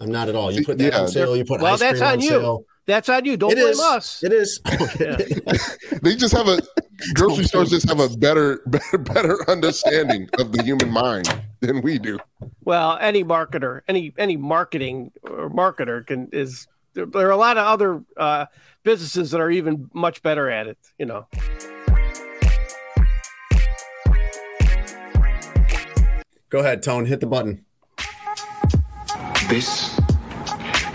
[0.00, 0.50] I'm not at all.
[0.50, 1.00] You put that Yeah.
[1.00, 1.36] on sale.
[1.36, 2.28] You put Well, ice that's cream on on you.
[2.30, 2.64] sale.
[2.90, 3.36] That's on you.
[3.36, 3.80] Don't It blame is.
[3.80, 4.24] us.
[4.24, 4.60] It is.
[6.02, 6.60] They just have a
[7.14, 12.00] grocery stores just have a better better better understanding of the human mind than we
[12.00, 12.18] do.
[12.64, 17.58] Well, any marketer, any any marketing or marketer can is there, there are a lot
[17.58, 18.46] of other uh,
[18.82, 20.78] businesses that are even much better at it.
[20.98, 21.28] You know.
[26.48, 27.06] Go ahead, Tone.
[27.06, 27.64] Hit the button.
[29.48, 29.96] This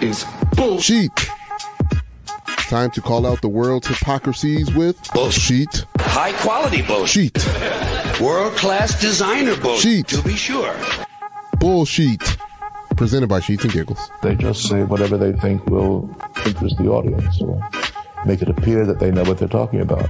[0.02, 0.26] is
[0.56, 1.25] bullshit.
[2.66, 2.70] Sheet.
[2.70, 5.86] Time to call out the world's hypocrisies with bullshit.
[6.00, 7.46] High quality bullshit.
[8.22, 10.08] World class designer bullshit.
[10.08, 10.76] To be sure.
[11.60, 12.22] Bullshit.
[12.98, 14.10] Presented by Sheets and Giggles.
[14.22, 16.10] They just say whatever they think will
[16.46, 17.62] interest the audience or
[18.26, 20.10] make it appear that they know what they're talking about.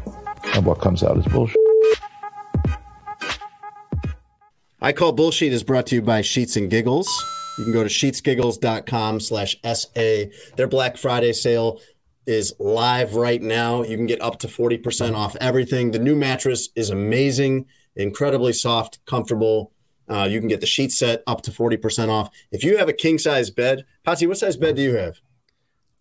[0.54, 1.58] And what comes out is bullshit.
[4.82, 7.10] I Call Bullshit is brought to you by Sheets and Giggles.
[7.58, 10.26] You can go to sheetsgiggles.com slash SA.
[10.58, 11.80] Their Black Friday sale
[12.26, 13.84] is live right now.
[13.84, 15.92] You can get up to 40% off everything.
[15.92, 17.66] The new mattress is amazing,
[17.96, 19.72] incredibly soft, comfortable.
[20.08, 22.30] Uh, you can get the sheet set up to 40% off.
[22.52, 25.20] If you have a king size bed, Potsy, what size bed do you have?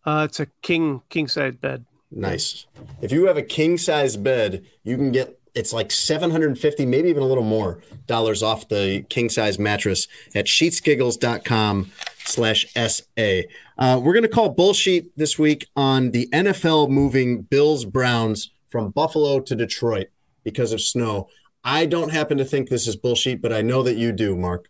[0.05, 1.87] Uh, it's a king king size bed.
[2.11, 2.67] Nice.
[3.01, 7.23] If you have a king size bed, you can get it's like 750, maybe even
[7.23, 11.93] a little more dollars off the king size mattress at sheetsgiggles.com
[12.25, 13.41] slash SA.
[13.79, 18.91] Uh, we're going to call bullshit this week on the NFL moving Bills Browns from
[18.91, 20.09] Buffalo to Detroit
[20.43, 21.29] because of snow.
[21.63, 24.69] I don't happen to think this is bullshit, but I know that you do, Mark.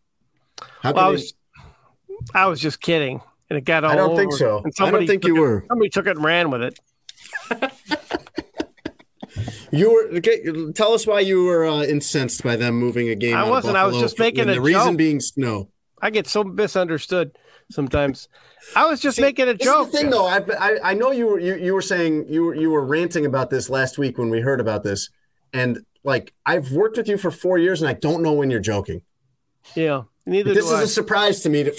[0.80, 1.34] How Well, I was,
[2.34, 3.20] I was just kidding,
[3.50, 4.62] and it got all I don't think so.
[4.78, 5.64] I don't think you it- were.
[5.68, 6.78] Somebody took it and ran with it.
[9.74, 13.36] You were okay, tell us why you were uh, incensed by them moving a game.
[13.36, 13.76] I wasn't.
[13.76, 14.96] I was just making a the reason joke.
[14.96, 15.68] being snow.
[16.00, 17.36] I get so misunderstood
[17.70, 18.28] sometimes.
[18.76, 19.86] I was just See, making a this joke.
[19.88, 22.44] Is the thing, though, I, I I know you were you, you were saying you
[22.44, 25.10] were you were ranting about this last week when we heard about this,
[25.52, 28.60] and like I've worked with you for four years, and I don't know when you're
[28.60, 29.02] joking.
[29.74, 30.02] Yeah.
[30.26, 30.82] Neither This do is I.
[30.84, 31.64] a surprise to me.
[31.64, 31.70] To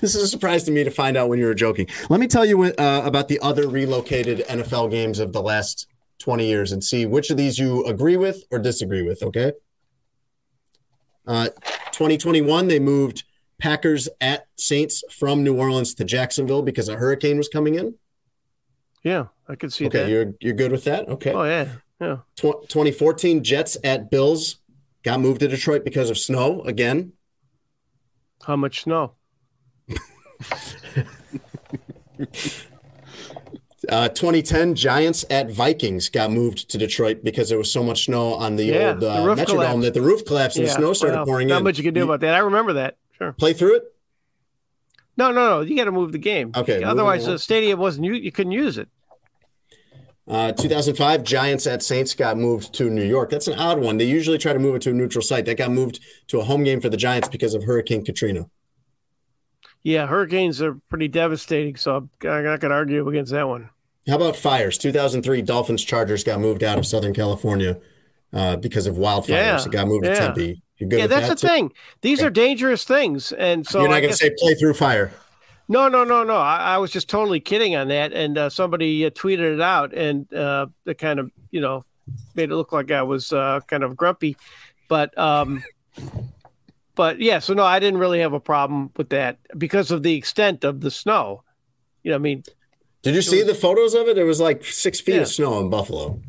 [0.00, 1.86] this is a surprise to me to find out when you were joking.
[2.10, 5.86] Let me tell you uh, about the other relocated NFL games of the last
[6.18, 9.22] twenty years, and see which of these you agree with or disagree with.
[9.22, 9.52] Okay.
[11.26, 11.48] Uh,
[11.92, 13.24] 2021, they moved
[13.58, 17.96] Packers at Saints from New Orleans to Jacksonville because a hurricane was coming in.
[19.02, 19.94] yeah, I could see that.
[19.94, 20.10] Okay, that.
[20.10, 21.06] you're you're good with that.
[21.08, 21.32] Okay.
[21.32, 21.68] Oh yeah,
[22.00, 22.18] yeah.
[22.36, 24.56] Tw- 2014 Jets at Bills
[25.02, 27.12] got moved to Detroit because of snow again.
[28.44, 29.12] How much snow?
[33.88, 38.34] Uh, 2010 Giants at Vikings got moved to Detroit because there was so much snow
[38.34, 39.80] on the Yeah, old uh, roof Metrodome collapsed.
[39.82, 41.64] that the roof collapsed and the snow started well, pouring not in.
[41.64, 42.34] much you can do about that.
[42.34, 42.96] I remember that.
[43.16, 43.32] Sure.
[43.32, 43.94] Play through it.
[45.16, 45.60] No, no, no.
[45.62, 46.52] You got to move the game.
[46.54, 48.04] Okay, Otherwise, the stadium wasn't.
[48.06, 48.88] You, you couldn't use it.
[50.28, 53.30] Uh, 2005 Giants at Saints got moved to New York.
[53.30, 53.96] That's an odd one.
[53.96, 55.46] They usually try to move it to a neutral site.
[55.46, 58.50] That got moved to a home game for the Giants because of Hurricane Katrina.
[59.82, 61.76] Yeah, hurricanes are pretty devastating.
[61.76, 62.10] So I'm
[62.44, 63.70] not going to argue against that one.
[64.08, 64.78] How about fires?
[64.78, 67.78] 2003 Dolphins Chargers got moved out of Southern California
[68.32, 69.28] uh, because of wildfires.
[69.28, 70.14] Yeah, It got moved yeah.
[70.14, 70.62] to Tempe.
[70.78, 71.52] You good yeah, that's that the too?
[71.52, 71.72] thing.
[72.02, 75.12] These are dangerous things, and so You're not going to say play through fire.
[75.68, 76.36] No, no, no, no.
[76.36, 79.92] I, I was just totally kidding on that, and uh, somebody uh, tweeted it out,
[79.92, 81.84] and uh, it kind of, you know,
[82.34, 84.36] made it look like I was uh, kind of grumpy,
[84.88, 85.62] but, um,
[86.94, 87.40] but yeah.
[87.40, 90.80] So no, I didn't really have a problem with that because of the extent of
[90.80, 91.42] the snow.
[92.04, 92.44] You know, I mean,
[93.02, 94.16] Did you see the photos of it?
[94.16, 95.20] There was like six feet Yeah.
[95.22, 96.20] of snow in Buffalo.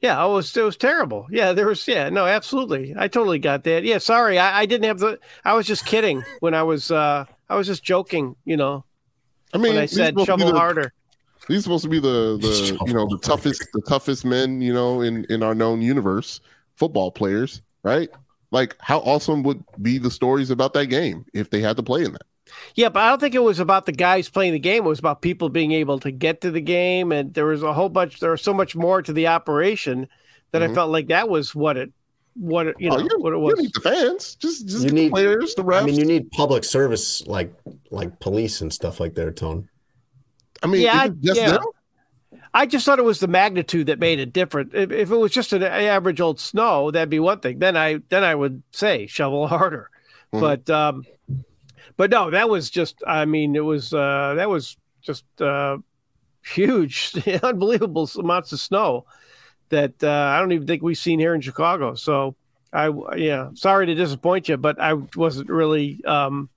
[0.00, 1.26] yeah, it was it was terrible.
[1.30, 3.84] Yeah, there was yeah, no, absolutely, I totally got that.
[3.84, 5.18] Yeah, sorry, I, I didn't have the.
[5.44, 8.34] I was just kidding when I was uh I was just joking.
[8.44, 8.84] You know,
[9.54, 10.92] I mean, when I said supposed shovel the- harder.
[11.48, 14.72] These are supposed to be the the you know the toughest the toughest men you
[14.72, 16.40] know in in our known universe
[16.76, 18.08] football players right
[18.52, 22.04] like how awesome would be the stories about that game if they had to play
[22.04, 22.22] in that
[22.74, 24.84] Yeah, but I don't think it was about the guys playing the game.
[24.84, 27.72] It was about people being able to get to the game, and there was a
[27.72, 28.20] whole bunch.
[28.20, 30.08] There was so much more to the operation
[30.50, 30.74] that I Mhm.
[30.74, 31.92] felt like that was what it,
[32.34, 33.58] what it, you know, oh, you, what it you was.
[33.58, 36.04] need the fans just just You get need- the players the refs I mean, you
[36.04, 37.52] need public service like
[37.90, 39.68] like police and stuff like that, Tone.
[40.62, 41.52] I mean Yeah, just yeah.
[41.52, 41.62] them?
[42.54, 44.74] I just thought it was the magnitude that made it different.
[44.74, 47.58] If, if it was just an average old snow, that'd be one thing.
[47.60, 49.90] Then I then I would say shovel harder.
[50.34, 50.40] Mhm.
[50.40, 51.04] But um,
[51.96, 53.02] but no, that was just.
[53.06, 55.78] I mean, it was uh, that was just uh,
[56.44, 59.06] huge, unbelievable amounts of snow
[59.68, 61.94] that uh, I don't even think we've seen here in Chicago.
[61.94, 62.36] So
[62.72, 66.48] I yeah, sorry to disappoint you, but I wasn't really um,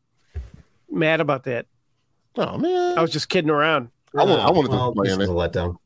[0.89, 1.65] mad about that.
[2.37, 3.89] oh man I was just kidding around.
[4.15, 5.77] I want I wanted well, to play this in is it a letdown.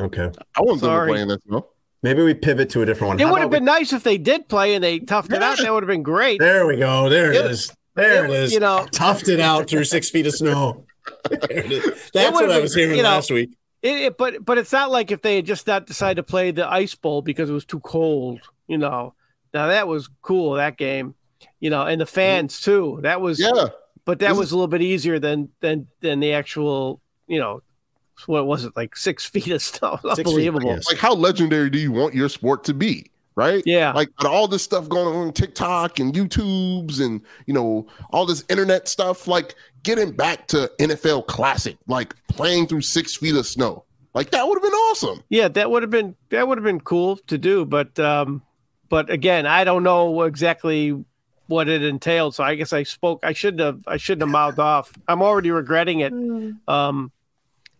[0.00, 1.10] Okay, I wanted them to Sorry.
[1.10, 1.66] play in that no
[2.02, 3.20] maybe we pivot to a different one.
[3.20, 5.42] It How would have about been nice if they did play and they toughed it
[5.42, 5.58] out.
[5.58, 6.38] That would have been great.
[6.38, 7.08] There we go.
[7.08, 7.72] There it It- is.
[7.94, 8.52] There it is.
[8.52, 10.84] You know, toughed it out through six feet of snow.
[11.28, 12.10] There it is.
[12.12, 13.56] That's would've what I was hearing you know, last week.
[13.82, 16.50] it, it, but but it's not like if they had just not decided to play
[16.50, 18.40] the ice bowl because it was too cold.
[18.66, 19.14] You know,
[19.52, 21.14] now that was cool that game.
[21.60, 22.14] You know, and the mm-hmm.
[22.14, 23.00] fans too.
[23.02, 23.68] That was yeah
[24.04, 27.00] but that This was a little bit easier than than than the actual.
[27.26, 27.62] You know,
[28.26, 29.98] what was it like six feet of snow?
[30.02, 30.68] Six feet, Unbelievable.
[30.68, 30.88] yes.
[30.88, 33.92] like how legendary do you want your sport to be right Yeah.
[33.92, 38.88] like all this stuff going on tiktok and youtubes and you know all this internet
[38.88, 44.30] stuff like getting back to nfl classic like playing through six feet of snow like
[44.30, 47.16] that would have been awesome Yeah, that would have been that would have been cool
[47.26, 48.42] to do, but um,
[48.88, 51.04] but again, I don't know exactly
[51.48, 52.36] what it entailed.
[52.36, 53.20] So I guess I spoke.
[53.24, 53.80] I shouldn't have.
[53.88, 54.92] I shouldn't have mouthed off.
[55.08, 56.12] I'm already regretting it.
[56.68, 57.10] Um,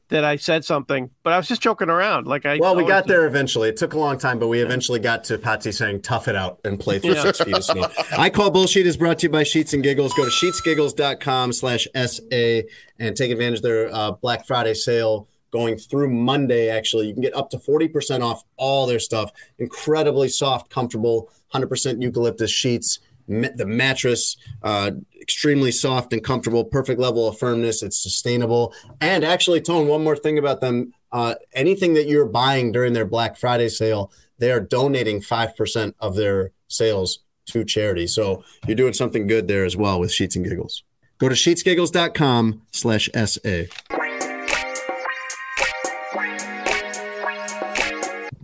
[0.08, 2.26] that I said something, but I was just joking around.
[2.26, 2.58] Like I.
[2.58, 3.12] Well, we got do.
[3.14, 3.68] there eventually.
[3.70, 6.60] It took a long time, but we eventually got to Potsy saying "tough it out"
[6.64, 7.22] and play through Yeah.
[7.22, 7.88] six feet of snow.
[8.18, 10.12] I call bullshit is brought to you by Sheets and Giggles.
[10.14, 12.60] Go to sheetsgiggles.com slash SA
[12.98, 15.26] and take advantage of their uh, Black Friday sale.
[15.50, 16.68] going through Monday.
[16.68, 19.30] Actually, you can get up to 40% off all their stuff.
[19.58, 22.98] Incredibly soft, comfortable, 100% eucalyptus sheets.
[23.26, 27.82] The mattress, uh, extremely soft and comfortable, perfect level of firmness.
[27.82, 28.74] It's sustainable.
[29.00, 33.04] And actually, Tone, one more thing about them uh, anything that you're buying during their
[33.04, 38.08] Black Friday sale, they are donating 5% of their sales to charity.
[38.08, 40.82] So you're doing something good there as well with Sheets and Giggles.
[41.18, 43.70] Go to sheetsgiggles.com slash SA.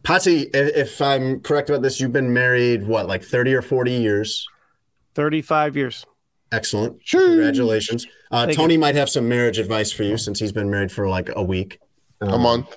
[0.03, 4.47] Potsy, if I'm correct about this, you've been married, what, like 30 or 40 years?
[5.25, 6.07] 35 years.
[6.51, 6.99] Excellent.
[7.07, 8.07] Congratulations.
[8.31, 11.09] Uh, Thank Tony might have some marriage advice for you since he's been married for
[11.11, 11.79] like a week.
[12.23, 12.75] a month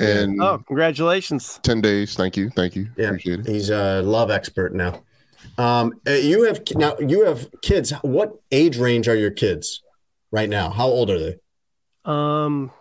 [0.00, 1.60] and Oh, congratulations.
[1.62, 2.16] 10 days.
[2.16, 2.50] Thank you.
[2.50, 2.88] Thank you.
[2.96, 3.46] Yeah, Appreciate it.
[3.46, 5.04] he's a love expert now.
[5.56, 7.92] Um, uh, you have now you have kids.
[8.02, 9.82] What age range are your kids
[10.32, 10.70] right now?
[10.70, 11.36] How old are they?
[12.04, 12.72] Um,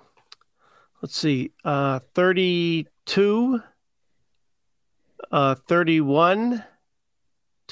[1.04, 1.52] let's see.
[1.64, 3.62] Uh, 32,
[5.32, 6.64] uh, 31,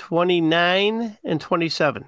[0.01, 2.05] 29, and 27.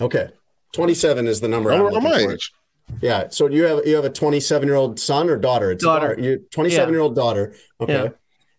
[0.00, 0.28] Okay,
[0.74, 1.72] twenty-seven is the number.
[1.72, 2.52] I'm I'm, I'm my age.
[3.00, 3.28] Yeah.
[3.30, 5.70] So you have you have a 27 year old son or daughter?
[5.70, 6.16] It's a Daughter.
[6.18, 7.54] Your 27 year old daughter.
[7.80, 7.92] Okay.
[8.04, 8.08] Yeah.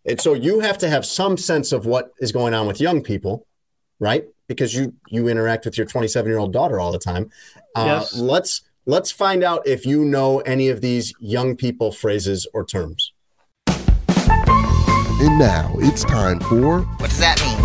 [0.06, 3.04] And so you have to have some sense of what is going on with young
[3.04, 3.46] people,
[4.00, 4.26] right?
[4.48, 7.30] Because you you interact with your 27 year old daughter all the time.
[7.76, 8.16] Uh, Yes.
[8.16, 13.14] Let's let's find out if you know any of these young people phrases or terms.
[13.68, 17.61] And now it's time for What does that mean?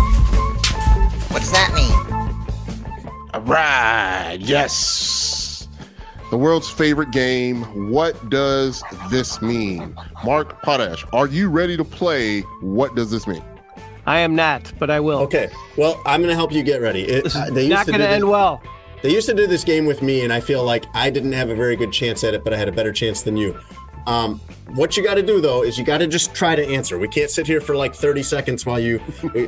[3.47, 4.37] Right.
[4.39, 5.67] Yes.
[6.29, 7.89] The world's favorite game.
[7.89, 9.95] What does this mean?
[10.25, 12.41] Mark Potash, are you ready to play?
[12.61, 13.43] What does this mean?
[14.05, 15.19] I am not, but I will.
[15.19, 15.49] Okay.
[15.77, 17.03] Well, I'm going to help you get ready.
[17.03, 18.61] It, This is uh, they used not going to end this- well.
[19.03, 21.49] They used to do this game with me, and I feel like I didn't have
[21.49, 23.57] a very good chance at it, but I had a better chance than you.
[24.07, 24.39] Um,
[24.69, 26.97] what you got to do though is you got to just try to answer.
[26.97, 29.01] We can't sit here for like 30 seconds while you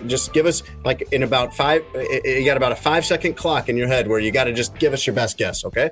[0.05, 1.83] just give us like in about five.
[1.95, 4.77] You got about a five second clock in your head where you got to just
[4.77, 5.63] give us your best guess.
[5.65, 5.91] Okay.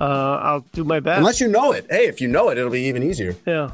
[0.00, 0.04] Uh,
[0.42, 1.18] I'll do my best.
[1.18, 1.86] Unless you know it.
[1.90, 3.34] Hey, if you know it, it'll be even easier.
[3.46, 3.72] yeah.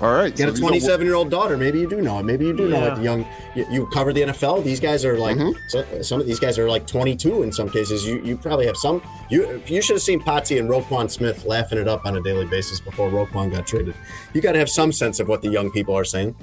[0.00, 0.36] All right.
[0.38, 1.56] You got a 27 year old daughter.
[1.56, 2.22] Maybe you do know it.
[2.22, 3.02] Maybe you do know it.
[3.02, 3.26] Young,
[3.56, 4.62] you, you cover the NFL.
[4.62, 5.36] These guys are like
[5.68, 8.06] so, some of these guys are like 22 in some cases.
[8.06, 9.02] You you probably have some.
[9.28, 12.46] You you should have seen Potsy and Roquan Smith laughing it up on a daily
[12.46, 13.94] basis before Roquan got traded.
[14.34, 16.36] You got to have some sense of what the young people are saying.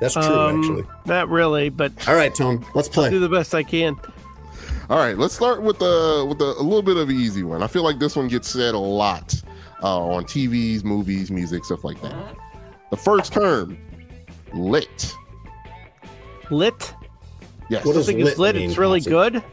[0.00, 0.84] That's true, Um, actually.
[1.06, 3.10] Not really, but All right, Tom, let's play.
[3.10, 3.96] do the best I can.
[4.90, 7.62] All right, let's start with the with a, a little bit of an easy one.
[7.62, 9.34] I feel like this one gets said a lot
[9.82, 12.36] uh, on TVs, movies, music, stuff like that.
[12.90, 13.78] The first term,
[14.52, 15.14] lit.
[16.50, 16.94] Lit.
[17.70, 17.84] Yes.
[17.84, 18.56] What I does think lit lit.
[18.56, 19.10] mean, It's really Potsy?
[19.10, 19.44] good.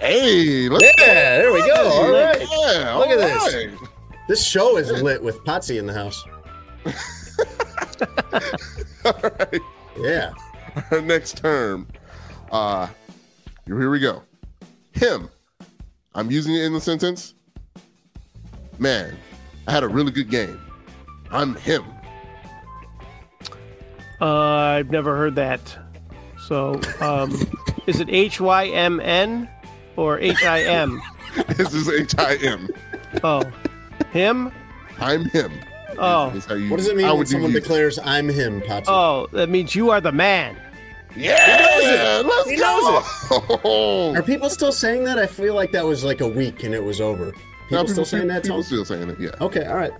[0.00, 1.74] Hey, let's Yeah, there we go.
[1.88, 2.40] All right.
[2.40, 3.54] Yeah, Look at all this.
[3.54, 3.70] right.
[4.28, 6.22] This show is lit with Potsy in the house.
[9.04, 9.60] All right.
[9.98, 10.32] Yeah.
[10.90, 11.88] Our next term,
[12.52, 12.88] uh,
[13.66, 14.22] here we go.
[14.92, 15.28] Him.
[16.14, 17.34] I'm using it in the sentence.
[18.78, 19.16] Man,
[19.66, 20.60] I had a really good game.
[21.30, 21.84] I'm him.
[24.20, 25.76] Uh, I've never heard that.
[26.46, 27.30] So, um,
[27.86, 29.48] is it H Y M N
[29.96, 31.00] or H I M?
[31.56, 32.68] This is H I M.
[33.22, 33.42] Oh,
[34.12, 34.50] him.
[34.98, 35.52] I'm him.
[35.98, 38.60] Oh, how you- What does it mean how when would you someone declares I'm him,
[38.62, 38.84] Potsy?
[38.88, 40.56] oh, that means you are the man.
[41.16, 44.12] Yeah, he let's He go.
[44.16, 45.18] Are people still saying that?
[45.18, 47.32] I feel like that was like a week and it was over.
[47.68, 48.62] People, Now, still saying that, People Tom?
[48.64, 49.20] still saying it.
[49.20, 49.30] Yeah.
[49.40, 49.92] Okay, all right.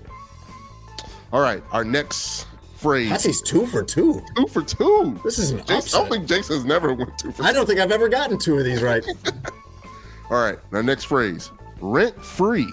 [1.32, 1.62] All right.
[1.72, 2.46] Our next
[2.76, 3.10] phrase.
[3.10, 4.22] Potsy's two for two.
[4.36, 5.20] two for two.
[5.24, 7.48] This is an Jason, I don't think Jason's never went two for two.
[7.48, 9.04] I don't think I've ever gotten two of these right.
[10.30, 10.58] All right.
[10.72, 11.50] Our next phrase.
[11.80, 12.68] Rent free.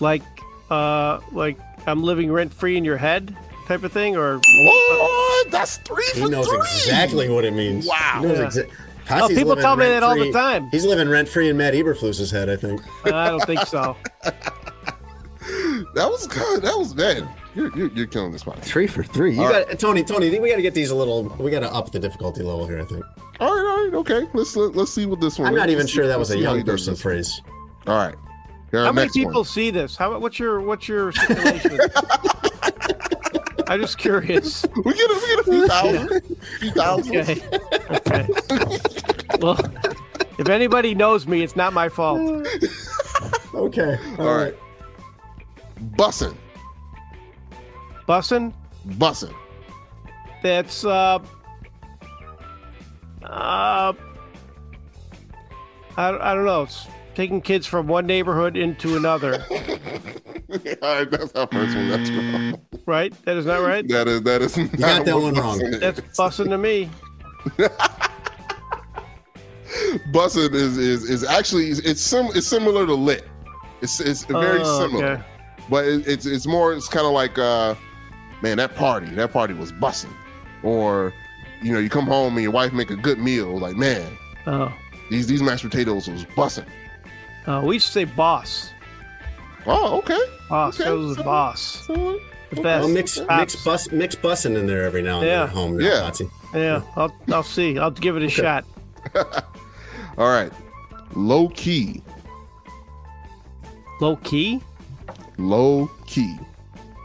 [0.00, 0.22] Like,
[0.70, 3.36] uh, like I'm living rent free in your head,
[3.66, 5.50] type of thing, or What?
[5.50, 6.58] That's three He for knows three.
[6.58, 7.86] exactly what it means.
[7.86, 8.18] Wow.
[8.22, 8.62] He knows Yeah.
[8.64, 8.70] exa-
[9.10, 10.68] Oh, Potsy's people living tell me that all the time.
[10.70, 12.80] He's living rent free in Matt Eberflus's head, I think.
[13.06, 13.96] I don't think so.
[15.94, 16.62] That was good.
[16.62, 17.28] That was bad.
[17.54, 18.64] You're, you're, you're killing this podcast.
[18.64, 19.34] Three for three.
[19.34, 20.02] You All got Tony.
[20.02, 21.24] Tony, we got to get these a little.
[21.38, 22.80] We got to up the difficulty level here.
[22.80, 23.04] I think.
[23.40, 23.66] All right.
[23.66, 23.94] All right.
[23.94, 24.28] Okay.
[24.32, 25.46] Let's let, let's see what this one.
[25.46, 25.50] Is.
[25.50, 27.42] I'm not let's even see- sure that was a young he person phrase.
[27.86, 28.14] All right.
[28.70, 29.44] Here, How many people one.
[29.44, 29.96] see this?
[29.96, 31.78] How what's your what's your situation?
[33.72, 34.66] I'm just curious.
[34.84, 36.36] We get a, we get a few thousand.
[36.58, 37.16] few thousand.
[37.16, 37.40] Okay.
[37.90, 38.28] Okay.
[39.40, 39.58] Well,
[40.38, 42.46] if anybody knows me, it's not my fault.
[43.54, 43.98] Okay.
[44.18, 44.54] All right.
[45.96, 46.36] Bussin'.
[48.06, 48.52] Bussin'.
[48.86, 49.34] Bussin'.
[50.42, 51.18] That's uh,
[53.24, 53.94] uh, I,
[55.96, 56.62] I don't know.
[56.62, 59.44] It's taking kids from one neighborhood into another.
[59.50, 59.58] All
[60.82, 61.88] right, that's our first one.
[61.88, 62.60] That's wrong.
[62.86, 63.14] Right?
[63.24, 63.86] That is not right.
[63.88, 64.56] That is that is.
[64.56, 65.58] You got that one wrong.
[65.80, 66.90] That's bussing to me.
[70.12, 73.26] Bussing is is is actually it's sim it's similar to lit.
[73.80, 75.22] It's it's very Oh, similar, okay.
[75.70, 76.72] but it, it's it's more.
[76.74, 77.74] It's kind of like uh,
[78.42, 80.12] man, that party that party was bussing,
[80.62, 81.12] or
[81.62, 83.58] you know, you come home and your wife make a good meal.
[83.58, 84.72] Like man, Oh,
[85.10, 86.66] these these mashed potatoes was bussing.
[87.46, 88.70] Uh, we used to say boss.
[89.66, 90.18] Oh, okay.
[90.48, 90.74] Boss.
[90.80, 90.88] Okay.
[90.90, 91.86] That was the boss.
[91.86, 92.20] The
[92.50, 92.64] best.
[92.64, 93.36] Well, mix Tops.
[93.38, 95.44] mix bus mix bussing in there every now and then Yeah.
[95.44, 95.76] at home.
[95.78, 96.10] now, Yeah.
[96.10, 96.30] Potsy.
[96.54, 97.78] Yeah, I'll, I'll see.
[97.78, 98.64] I'll give it a shot.
[100.18, 100.52] All right,
[101.14, 102.02] low key,
[104.00, 104.60] Low key?
[105.38, 106.36] low key.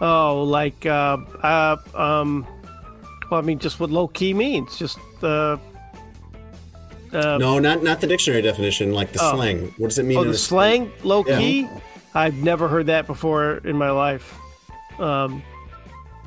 [0.01, 2.45] Oh, like, uh, uh, um,
[3.31, 4.77] well, I mean, just what low key means.
[4.77, 5.57] Just, uh,
[7.13, 9.33] uh, No, not not the dictionary definition, like the Oh.
[9.35, 9.73] slang.
[9.77, 10.17] What does it mean?
[10.17, 11.37] oh, in the the slang, low Yeah.
[11.39, 11.67] key?
[12.15, 14.33] I've never heard that before in my life.
[14.99, 15.43] Um,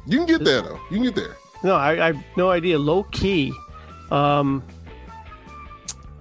[0.06, 0.78] You can get there though.
[0.90, 1.36] You can get there.
[1.62, 2.78] no, I, I have no idea.
[2.78, 3.52] Low key.
[4.10, 4.62] Um,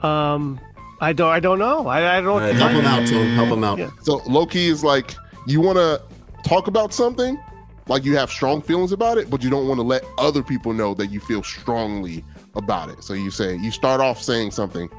[0.01, 0.59] um,
[1.01, 1.87] I don't, I don't know.
[1.87, 2.27] I, I don't.
[2.29, 3.27] All right, help him out, Tone.
[3.35, 3.77] Help him out.
[3.77, 3.89] Yeah.
[4.01, 5.15] So low key is like
[5.47, 6.01] you want to
[6.43, 7.39] talk about something,
[7.87, 10.73] like you have strong feelings about it, but you don't want to let other people
[10.73, 12.23] know that you feel strongly
[12.55, 13.03] about it.
[13.03, 14.89] So you say you start off saying something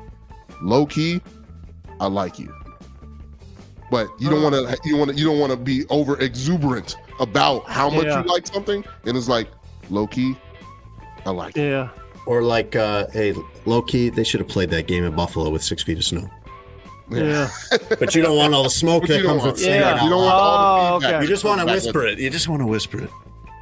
[0.63, 1.21] low key,
[2.01, 2.55] I like you,
[3.91, 4.79] but you don't want to.
[4.85, 5.17] You want to.
[5.17, 8.23] You don't want to be over exuberant about how much Yeah.
[8.23, 9.49] you like something, and it's like
[9.91, 10.37] low key,
[11.27, 11.69] I like it.
[11.71, 11.89] Yeah.
[12.27, 13.35] Or like, uh, hey,
[13.67, 16.29] low key, they should have played that game in Buffalo with six feet of snow.
[17.11, 17.51] Yeah.
[17.99, 19.97] But you don't want all the smoke that comes want- with saying Yeah.
[19.99, 21.15] it You don't want all the Oh, feedback.
[21.17, 21.23] okay.
[21.25, 22.19] You just want to whisper it.
[22.21, 23.03] You just want to whisper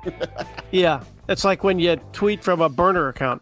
[0.05, 0.29] it.
[0.71, 1.03] Yeah.
[1.29, 3.41] It's like when you tweet from a burner account.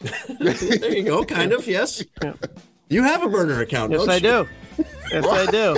[0.00, 1.24] There you go.
[1.36, 1.66] Kind of.
[1.66, 2.02] Yes.
[2.22, 2.34] Yeah.
[2.88, 3.92] You have a burner account.
[3.92, 4.20] Yes, don't I you?
[4.20, 4.48] do.
[5.12, 5.76] Yes, I do.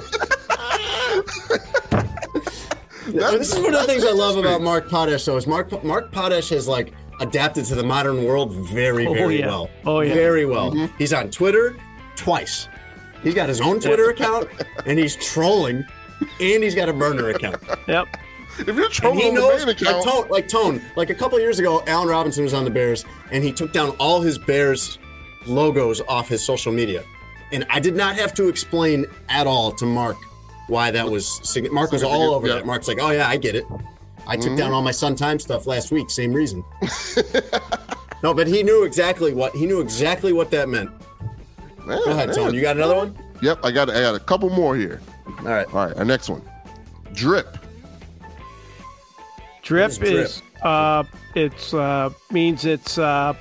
[3.39, 5.25] this is one of the things I love about Mark Potash.
[5.25, 9.41] Though is Mark Mark Potash has like adapted to the modern world very Oh, very
[9.41, 9.47] yeah.
[9.47, 9.71] well.
[9.85, 10.15] Oh, yeah.
[10.15, 10.71] very well.
[10.99, 11.77] He's on Twitter
[12.17, 12.69] twice.
[13.23, 14.49] He's got his own Twitter account
[14.87, 15.85] and he's trolling,
[16.41, 17.63] and he's got a burner account.
[17.89, 18.07] Yep.
[18.69, 21.59] If you're trolling on the knows, main like Tone, like Tone, like a couple years
[21.59, 24.99] ago, Allen Robinson was on the Bears, and he took down all his Bears
[25.47, 27.05] logos off his social media,
[27.53, 30.17] and I did not have to explain at all to Mark
[30.69, 31.41] why that was.
[31.43, 32.55] sig- Mark was all over Yeah.
[32.57, 32.67] that.
[32.67, 33.65] Mark's like, "Oh yeah, I get it.
[34.27, 34.75] I took down mm-hmm.
[34.75, 36.11] all my Sun Time stuff last week.
[36.11, 36.63] Same reason."
[38.23, 40.91] no, but he knew exactly what he knew exactly what that meant.
[41.87, 42.37] Man, Go ahead, man.
[42.37, 42.55] Tone.
[42.55, 43.19] You got another one?
[43.43, 45.01] Yep, I got I got a couple more here.
[45.39, 45.67] All right.
[45.69, 46.43] All right, our next one,
[47.13, 47.57] drip.
[49.71, 50.11] Drip is drip?
[50.25, 51.05] is uh
[51.37, 53.35] it's uh means it's uh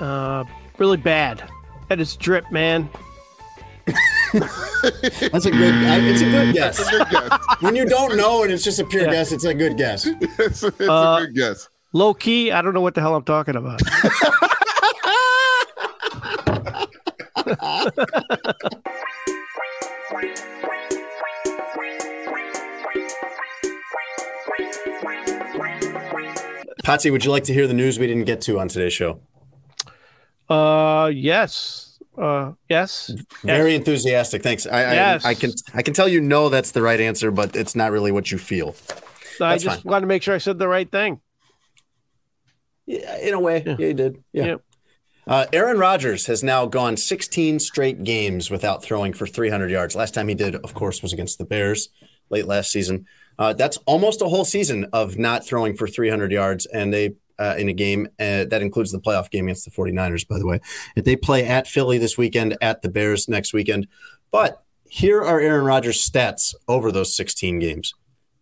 [0.00, 0.44] uh
[0.78, 1.44] really bad.
[1.90, 2.88] That is drip, man.
[4.32, 5.74] That's a good.
[5.74, 6.90] I, it's a good guess.
[6.90, 7.38] Good guess.
[7.60, 9.10] when you don't know and it's just a pure Yeah.
[9.10, 10.06] guess, it's a good guess.
[10.38, 11.68] it's it's Uh, a good guess.
[11.92, 13.82] Low key, I don't know what the hell I'm talking about.
[26.86, 29.18] Potsy, would you like to hear the news we didn't get to on today's show?
[30.48, 31.98] Uh yes.
[32.16, 33.12] Uh yes.
[33.42, 34.44] Very enthusiastic.
[34.44, 34.68] Thanks.
[34.68, 35.24] I, Yes.
[35.24, 37.90] I, I can I can tell you no, that's the right answer, but it's not
[37.90, 38.76] really what you feel.
[39.40, 39.90] I just fine.
[39.90, 41.20] wanted to make sure I said the right thing.
[42.86, 44.22] Yeah, in a way, yeah, you did.
[44.32, 44.44] Yeah.
[44.44, 44.56] Yeah.
[45.26, 49.96] Uh, Aaron Rodgers has now gone 16 straight games without throwing for 300 yards.
[49.96, 51.88] Last time he did, of course, was against the Bears
[52.30, 53.06] late last season.
[53.38, 57.54] Uh, that's almost a whole season of not throwing for 300 yards, and they uh,
[57.58, 60.60] in a game uh, that includes the playoff game against the 49ers, by the way.
[60.94, 63.88] They play at Philly this weekend, at the Bears next weekend.
[64.30, 67.94] But here are Aaron Rodgers' stats over those 16 games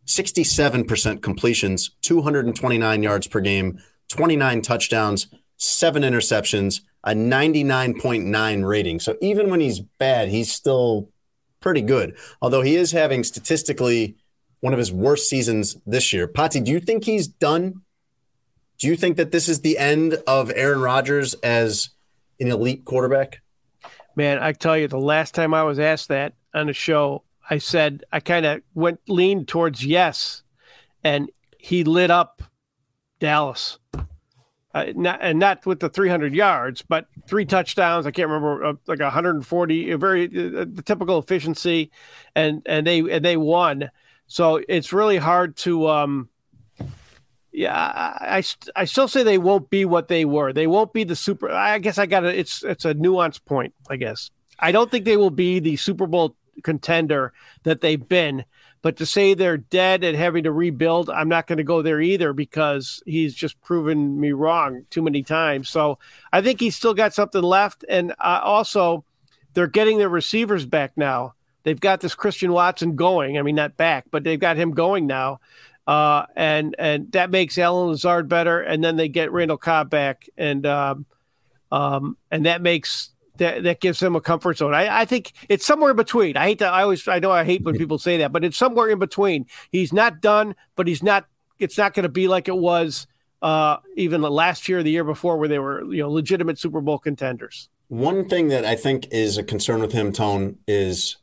[0.07, 9.01] 67% completions, 229 yards per game, 29 touchdowns, seven interceptions, a 99.9 rating.
[9.01, 11.09] So even when he's bad, he's still
[11.61, 12.17] pretty good.
[12.43, 14.17] Although he is having statistically
[14.65, 16.27] one of his worst seasons this year.
[16.27, 17.83] Potsy, do you think he's done?
[18.79, 21.91] Do you think that this is the end of Aaron Rodgers as
[22.41, 23.43] an elite quarterback?
[24.17, 27.59] Man, I tell you, the last time I was asked that on a show, I
[27.59, 30.43] said I kind of went leaned towards yes,
[31.05, 32.43] and he lit up
[33.21, 33.79] Dallas.
[34.73, 38.07] Uh, not and not with the 300 yards, but three touchdowns.
[38.07, 41.91] I can't remember, uh, like 140, a very uh, the typical efficiency,
[42.35, 43.91] and and they and they won.
[44.27, 45.89] So it's really hard to.
[45.89, 46.29] um
[47.57, 48.43] yeah, I, I,
[48.75, 50.53] I still say they won't be what they were.
[50.53, 51.49] They won't be the super.
[51.51, 53.75] I guess I got to It's it's a nuance point.
[53.89, 58.45] I guess I don't think they will be the Super Bowl contender that they've been.
[58.83, 62.01] But to say they're dead and having to rebuild, I'm not going to go there
[62.01, 65.71] either because he's just proven me wrong too many times.
[65.71, 65.99] So
[66.33, 67.85] I think he's still got something left.
[67.89, 69.05] And uh, also,
[69.55, 71.34] they're getting their receivers back now.
[71.65, 73.39] They've got this Christian Watson going.
[73.39, 75.41] I mean, not back, but they've got him going now.
[75.87, 78.61] Uh, and and that makes Allen Lazard better.
[78.61, 81.07] And then they get Randall Cobb back, and um,
[81.73, 84.75] um, and that makes that that gives him a comfort zone.
[84.75, 86.37] I, I think it's somewhere in between.
[86.37, 86.67] I hate to.
[86.67, 87.07] I always.
[87.09, 89.47] I know I hate when people say that, but it's somewhere in between.
[89.71, 91.27] He's not done, but he's not.
[91.59, 93.07] It's not going to be like it was
[93.43, 96.59] uh, even the last year, or the year before, where they were you know legitimate
[96.59, 97.69] Super Bowl contenders.
[97.89, 101.17] One thing that I think is a concern with him, Tone, is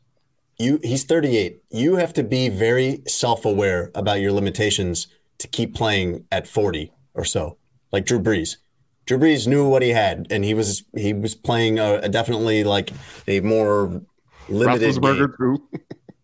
[0.62, 0.80] you.
[0.84, 1.62] He's 38.
[1.70, 5.08] You have to be very self-aware about your limitations
[5.40, 7.58] to keep playing at 40 or so,
[7.92, 8.58] like Drew Brees.
[9.06, 12.64] Drew Brees knew what he had, and he was he was playing a, a definitely
[12.64, 12.92] like
[13.28, 14.02] a more
[14.48, 14.82] limited.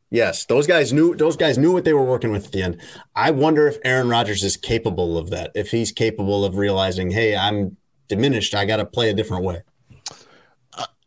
[0.10, 2.80] Yes, those guys knew those guys knew what they were working with at the end.
[3.14, 5.52] I wonder if Aaron Rodgers is capable of that.
[5.54, 7.76] If he's capable of realizing, "Hey, I'm
[8.08, 8.56] diminished.
[8.56, 9.64] I got to play a different way."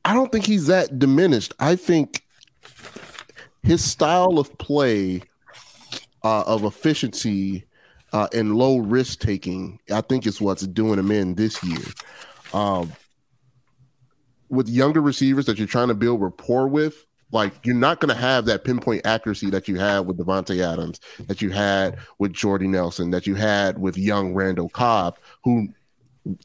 [0.05, 1.55] I don't think he's that diminished.
[1.59, 2.25] I think
[3.63, 5.23] his style of play,
[6.25, 7.65] uh, of efficiency,
[8.13, 11.85] uh, and low risk taking, I think is what's doing him in this year.
[12.53, 12.93] Um,
[14.49, 18.21] with younger receivers that you're trying to build rapport with, like you're not going to
[18.21, 22.67] have that pinpoint accuracy that you had with Davante Adams, that you had with Jordy
[22.67, 25.69] Nelson, that you had with young Randall Cobb, who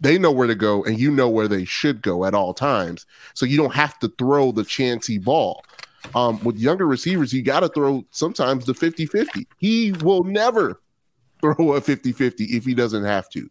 [0.01, 3.05] they know where to go and you know where they should go at all times.
[3.33, 5.65] So you don't have to throw the chancy ball.
[6.13, 9.47] Um, with younger receivers, you got to throw sometimes the 50 50.
[9.57, 10.81] He will never
[11.41, 13.49] throw a 50 50 if he doesn't have to.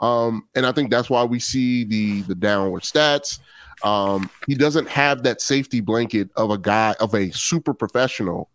[0.00, 3.38] Um, and I think that's why we see the the downward stats.
[3.84, 8.50] Um, he doesn't have that safety blanket of a guy of a super professional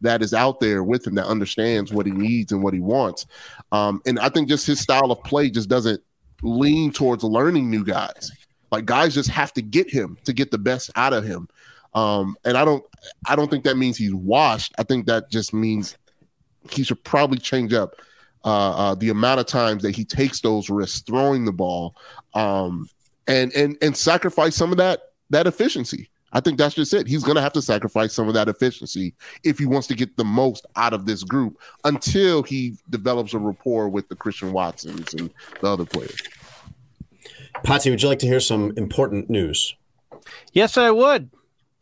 [0.00, 3.26] that is out there with him that understands what he needs and what he wants.
[3.72, 6.02] Um, and I think just his style of play just doesn't
[6.42, 8.30] lean towards learning new guys.
[8.70, 11.48] Like guys just have to get him to get the best out of him.
[11.96, 12.84] Um, and I don't
[13.26, 14.74] I don't think that means he's washed.
[14.78, 15.96] I think that just means
[16.70, 17.94] he should probably change up
[18.44, 21.96] uh, uh, the amount of times that he takes those risks throwing the ball,
[22.34, 22.88] um,
[23.26, 26.10] and and and sacrifice some of that that efficiency.
[26.32, 27.06] I think that's just it.
[27.06, 30.18] He's going to have to sacrifice some of that efficiency if he wants to get
[30.18, 35.14] the most out of this group until he develops a rapport with the Christian Watsons
[35.14, 35.30] and
[35.62, 36.20] the other players.
[37.64, 39.74] Potsy, would you like to hear some important news?
[40.52, 41.30] Yes, I would.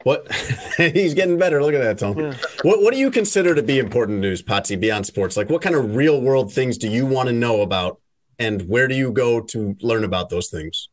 [0.05, 0.31] What?
[0.77, 1.63] He's getting better.
[1.63, 2.19] Look at that, Tom.
[2.19, 2.35] Yeah.
[2.63, 5.37] What What do you consider to be important news, Potsy, beyond sports?
[5.37, 8.01] Like, what kind of real world things do you want to know about,
[8.39, 10.89] and where do you go to learn about those things?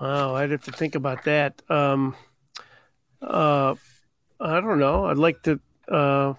[0.00, 1.60] Wow, I'd have to think about that.
[1.68, 2.16] Um,
[3.20, 3.74] uh,
[4.40, 5.04] I don't know.
[5.04, 5.60] I'd like to.
[5.86, 6.34] Uh,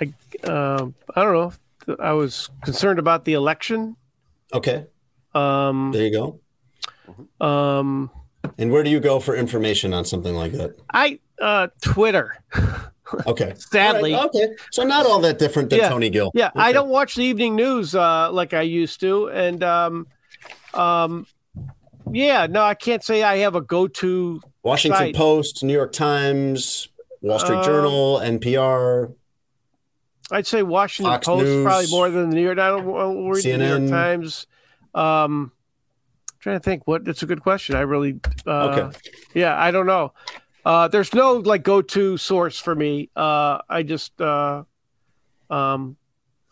[0.00, 0.12] I
[0.44, 1.52] uh, I don't know.
[1.98, 3.96] I was concerned about the election.
[4.52, 4.86] Okay.
[5.34, 7.44] Um, there you go.
[7.44, 8.10] Um,
[8.58, 10.78] and where do you go for information on something like that?
[10.92, 12.42] I uh, Twitter.
[13.26, 13.54] Okay.
[13.56, 14.12] Sadly.
[14.12, 14.26] Right.
[14.26, 14.54] Okay.
[14.70, 15.88] So not all that different than yeah.
[15.88, 16.30] Tony Gill.
[16.34, 16.60] Yeah, okay.
[16.60, 20.06] I don't watch the evening news uh, like I used to, and um,
[20.74, 21.26] um,
[22.12, 24.40] yeah, no, I can't say I have a go-to.
[24.62, 25.14] Washington site.
[25.14, 26.88] Post, New York Times,
[27.22, 29.14] Wall Street Uh, Journal, NPR.
[30.30, 32.58] I'd say Washington Fox Post News, probably more than the New York.
[32.58, 34.46] I don't read the New York Times.
[34.94, 35.52] Um,
[36.40, 36.86] trying to think.
[36.86, 37.04] What?
[37.04, 37.76] That's a good question.
[37.76, 38.18] I really.
[38.46, 38.98] Uh, Okay.
[39.34, 40.12] Yeah, I don't know.
[40.64, 43.10] Uh, there's no like go-to source for me.
[43.14, 44.20] Uh, I just.
[44.20, 44.64] Uh,
[45.48, 45.96] um,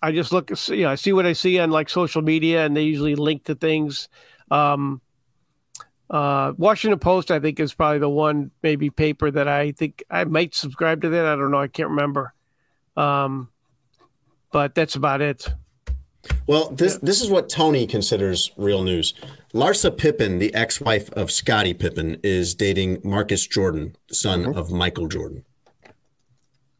[0.00, 0.50] I just look.
[0.68, 3.44] You know, I see what I see on like social media, and they usually link
[3.44, 4.08] to things.
[4.50, 5.00] Um,
[6.08, 10.24] uh, Washington Post, I think, is probably the one maybe paper that I think I
[10.24, 11.08] might subscribe to.
[11.10, 11.60] That I don't know.
[11.60, 12.32] I can't remember.
[12.96, 13.50] Um,
[14.52, 15.48] but that's about it.
[16.46, 19.14] Well, this this is what Tony considers real news.
[19.54, 24.58] Larsa Pippen, the ex-wife of Scottie Pippen, is dating Marcus Jordan, son Mm-hmm.
[24.58, 25.44] of Michael Jordan.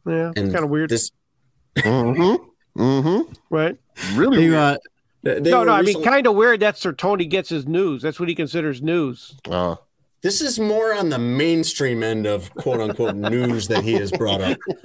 [0.07, 1.11] Yeah, And kind of weird, This
[1.77, 2.81] Mm-hmm.
[2.81, 3.33] Mm-hmm.
[3.51, 3.77] right?
[4.15, 4.55] Really they, weird.
[4.55, 4.79] uh,
[5.23, 5.73] they- they no, were no.
[5.73, 6.61] I mean, kind of weird.
[6.61, 8.03] That's where Tony gets his news.
[8.03, 9.35] That's what he considers news.
[9.51, 9.77] Uh,
[10.23, 14.41] This is more on the mainstream end of quote unquote news that he has brought
[14.41, 14.59] up.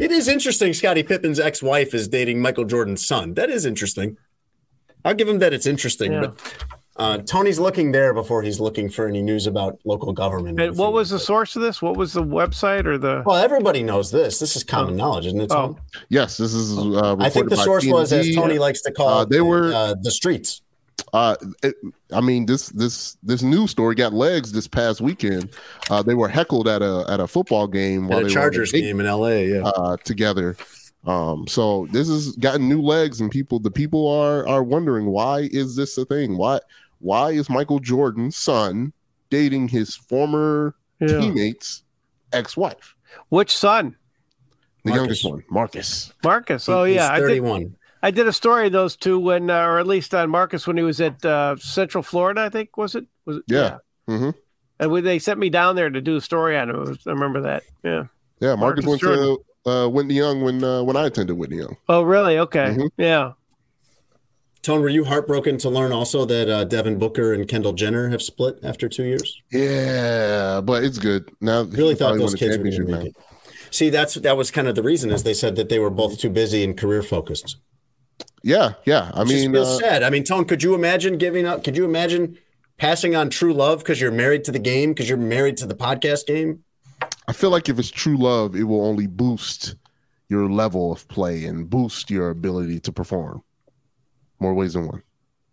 [0.00, 0.72] it is interesting.
[0.72, 3.34] Scottie Pippen's ex wife is dating Michael Jordan's son.
[3.34, 4.16] That is interesting.
[5.04, 6.12] I'll give him that it's interesting.
[6.12, 6.20] Yeah.
[6.20, 6.64] But
[6.96, 10.60] uh, Tony's looking there before he's looking for any news about local government.
[10.60, 11.80] And what was the source of this?
[11.80, 13.22] What was the website or the?
[13.24, 14.38] Well, everybody knows this.
[14.38, 15.48] This is common knowledge, isn't it?
[15.48, 15.78] Tom?
[16.10, 16.76] yes, this is.
[16.76, 19.40] Uh, I think the by source was, as Tony likes to call Uh, it, they
[19.40, 20.60] were uh, the streets.
[21.14, 21.74] Uh, it,
[22.12, 25.50] I mean, this this this news story got legs this past weekend.
[25.88, 28.30] Uh, they were heckled at a at a football game At while a they were
[28.30, 29.28] Chargers on a date, game in LA.
[29.28, 29.62] Yeah.
[29.62, 30.56] uh, together.
[31.06, 35.48] Um, so this has gotten new legs, and people the people are are wondering why
[35.50, 36.36] is this a thing?
[36.36, 36.60] Why
[36.98, 38.92] why is Michael Jordan's son
[39.30, 41.18] dating his former Yeah.
[41.20, 41.82] teammate's
[42.32, 42.94] ex wife,
[43.30, 43.96] Which son?
[44.84, 45.00] the Marcus.
[45.00, 46.12] youngest one, Marcus?
[46.22, 46.66] Marcus.
[46.66, 47.26] He- Oh he's yeah, I did.
[47.28, 47.76] 31.
[48.02, 50.76] I did a story of those two when, uh, or at least on Marcus when
[50.78, 52.40] he was at uh, Central Florida.
[52.42, 53.04] I think was it?
[53.26, 53.42] Was it?
[53.46, 53.78] Yeah.
[54.08, 54.34] Mhm.
[54.78, 57.06] And when they sent me down there to do a story on him, it was,
[57.06, 57.62] I remember that.
[57.82, 58.04] Yeah.
[58.40, 59.24] Yeah, Marcus, Marcus went Jordan.
[59.24, 61.76] to uh, Whitney Young when uh, when I attended Whitney Young.
[61.88, 62.38] Oh really?
[62.38, 62.76] Okay.
[62.76, 62.90] Mhm.
[62.96, 63.32] Yeah.
[64.62, 68.20] Tone, were you heartbroken to learn also that uh, Devin Booker and Kendall Jenner have
[68.20, 69.40] split after two years?
[69.50, 71.62] Yeah, but it's good now.
[71.62, 73.64] Really thought those kids were going to championship make it.
[73.70, 76.18] See, that's that was kind of the reason is they said that they were both
[76.18, 77.56] too busy and career focused.
[78.42, 79.10] Yeah, yeah.
[79.14, 80.02] I Which just mean, feels uh, sad.
[80.02, 81.64] I mean, Tone, could you imagine giving up?
[81.64, 82.36] Could you imagine
[82.76, 85.74] passing on true love because you're married to the game because you're married to the
[85.74, 86.64] podcast game?
[87.30, 89.76] I feel like if it's true love, it will only boost
[90.28, 93.44] your level of play and boost your ability to perform.
[94.40, 95.04] More ways than one.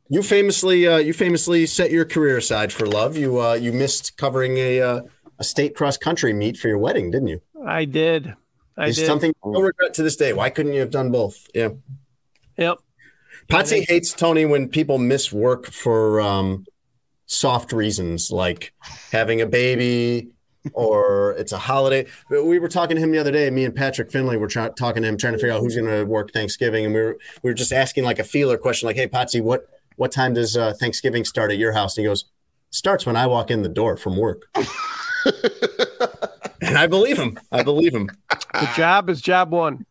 [0.09, 3.15] You famously, uh, you famously set your career aside for love.
[3.15, 5.01] You, uh, you missed covering a uh,
[5.37, 7.41] a state cross country meet for your wedding, didn't you?
[7.63, 8.33] I did.
[8.75, 9.05] I Is did.
[9.05, 10.33] something you still regret to this day?
[10.33, 11.45] Why couldn't you have done both?
[11.53, 11.69] Yeah.
[12.57, 12.79] Yep.
[13.49, 16.65] Potsy hates Tony when people miss work for um,
[17.27, 18.73] soft reasons like
[19.11, 20.31] having a baby
[20.73, 22.05] or it's a holiday.
[22.29, 23.49] We were talking to him the other day.
[23.49, 25.87] Me and Patrick Finley were try- talking to him, trying to figure out who's going
[25.87, 28.95] to work Thanksgiving, and we were we were just asking like a feeler question, like,
[28.95, 32.25] "Hey, Potsy, what what time does uh, Thanksgiving start at your house?" And he goes,
[32.69, 34.49] "Starts when I walk in the door from work."
[36.61, 37.39] and I believe him.
[37.51, 38.09] I believe him.
[38.53, 39.85] The job is job one.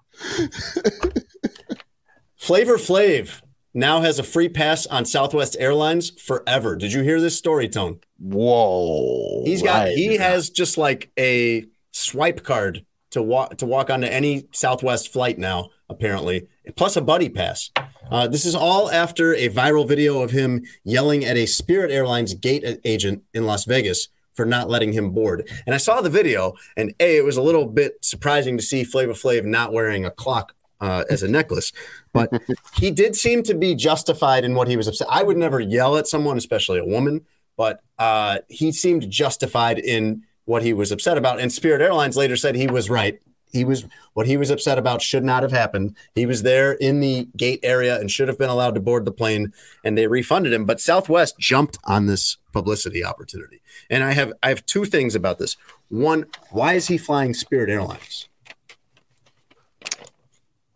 [2.36, 3.42] Flavor Flav
[3.76, 6.76] now has a free pass on Southwest Airlines forever.
[6.76, 8.00] Did you hear this story, Tone?
[8.18, 9.42] Whoa.
[9.44, 9.96] He's got Right.
[9.96, 15.38] he has just like a swipe card to walk to walk onto any Southwest flight
[15.38, 17.70] now, apparently, plus a buddy pass.
[18.10, 22.34] Uh, this is all after a viral video of him yelling at a Spirit Airlines
[22.34, 25.48] gate agent in Las Vegas for not letting him board.
[25.66, 28.84] And I saw the video, and a it was a little bit surprising to see
[28.84, 31.72] Flavor Flav not wearing a clock uh, as a necklace,
[32.12, 32.30] but
[32.74, 35.08] he did seem to be justified in what he was upset.
[35.10, 37.24] I would never yell at someone, especially a woman,
[37.56, 41.40] but uh, he seemed justified in what he was upset about.
[41.40, 43.20] And Spirit Airlines later said he was right.
[43.52, 45.96] He was what he was upset about should not have happened.
[46.14, 49.12] He was there in the gate area and should have been allowed to board the
[49.12, 49.52] plane,
[49.84, 50.64] and they refunded him.
[50.64, 53.60] But Southwest jumped on this publicity opportunity.
[53.88, 55.56] And I have I have two things about this.
[55.88, 58.28] One, why is he flying Spirit Airlines?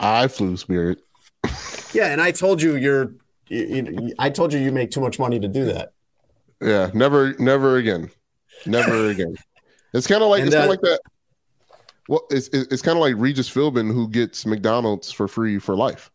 [0.00, 0.98] I flew Spirit.
[1.92, 3.12] Yeah, and I told you you're.
[3.48, 5.92] You, you, I told you you make too much money to do that.
[6.60, 8.10] Yeah, never, never again,
[8.64, 9.34] never again.
[9.92, 11.00] It's kind of like And, it's kind uh, of like that.
[12.08, 15.76] Well, it's it's, it's kind of like Regis Philbin who gets McDonald's for free for
[15.76, 16.10] life.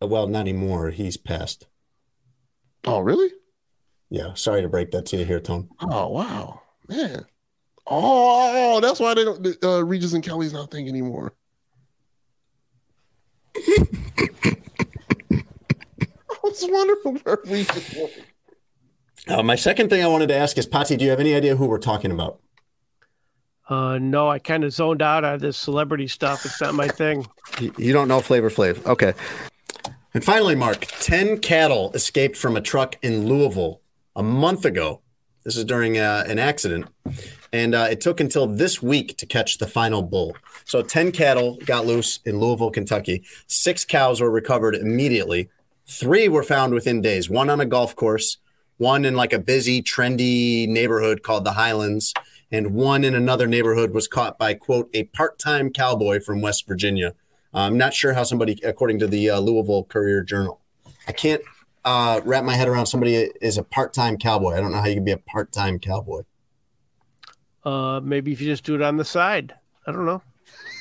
[0.00, 0.90] Well, not anymore.
[0.90, 1.66] He's passed.
[2.84, 3.30] Oh, really?
[4.10, 4.34] Yeah.
[4.34, 5.68] Sorry to break that to you here, Tom.
[5.80, 7.26] Oh, wow, man.
[7.90, 9.64] Oh, that's why they don't.
[9.64, 11.32] Uh, Regis and Kelly's not thing anymore.
[13.56, 15.42] I
[16.42, 18.10] was wondering where Regis was.
[19.26, 21.56] Uh, my second thing I wanted to ask is, Potsy, do you have any idea
[21.56, 22.40] who we're talking about?
[23.68, 26.46] Uh, no, I kind of zoned out on this celebrity stuff.
[26.46, 27.26] It's not my thing.
[27.60, 28.84] You you don't know Flavor Flav.
[28.86, 29.14] Okay.
[30.14, 33.80] And finally, Mark, 10 cattle escaped from a truck in Louisville
[34.14, 35.00] a month ago.
[35.48, 36.88] This is during uh, an accident.
[37.54, 40.36] And uh, it took until this week to catch the final bull.
[40.66, 43.24] So 10 cattle got loose in Louisville, Kentucky.
[43.46, 45.48] Six cows were recovered immediately.
[45.86, 48.36] Three were found within days one on a golf course,
[48.76, 52.12] one in like a busy, trendy neighborhood called the Highlands,
[52.52, 56.68] and one in another neighborhood was caught by, quote, a part time cowboy from West
[56.68, 57.14] Virginia.
[57.54, 60.60] I'm not sure how somebody, according to the uh, Louisville Courier Journal,
[61.06, 61.40] I can't
[61.88, 64.52] uh, wrap my head around somebody is a part time cowboy.
[64.54, 66.22] I don't know how you can be a part time cowboy.
[67.64, 69.54] Uh, maybe if you just do it on the side.
[69.86, 70.22] I don't know.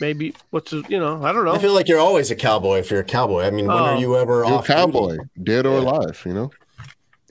[0.02, 1.54] Maybe what's the- you know I don't know.
[1.54, 3.44] I feel like you're always a cowboy if you're a cowboy.
[3.44, 4.00] I mean, when are Oh.
[4.00, 4.68] you ever You're a off?
[4.68, 4.74] duty?
[4.80, 6.22] cowboy, dead or alive.
[6.26, 6.52] You know.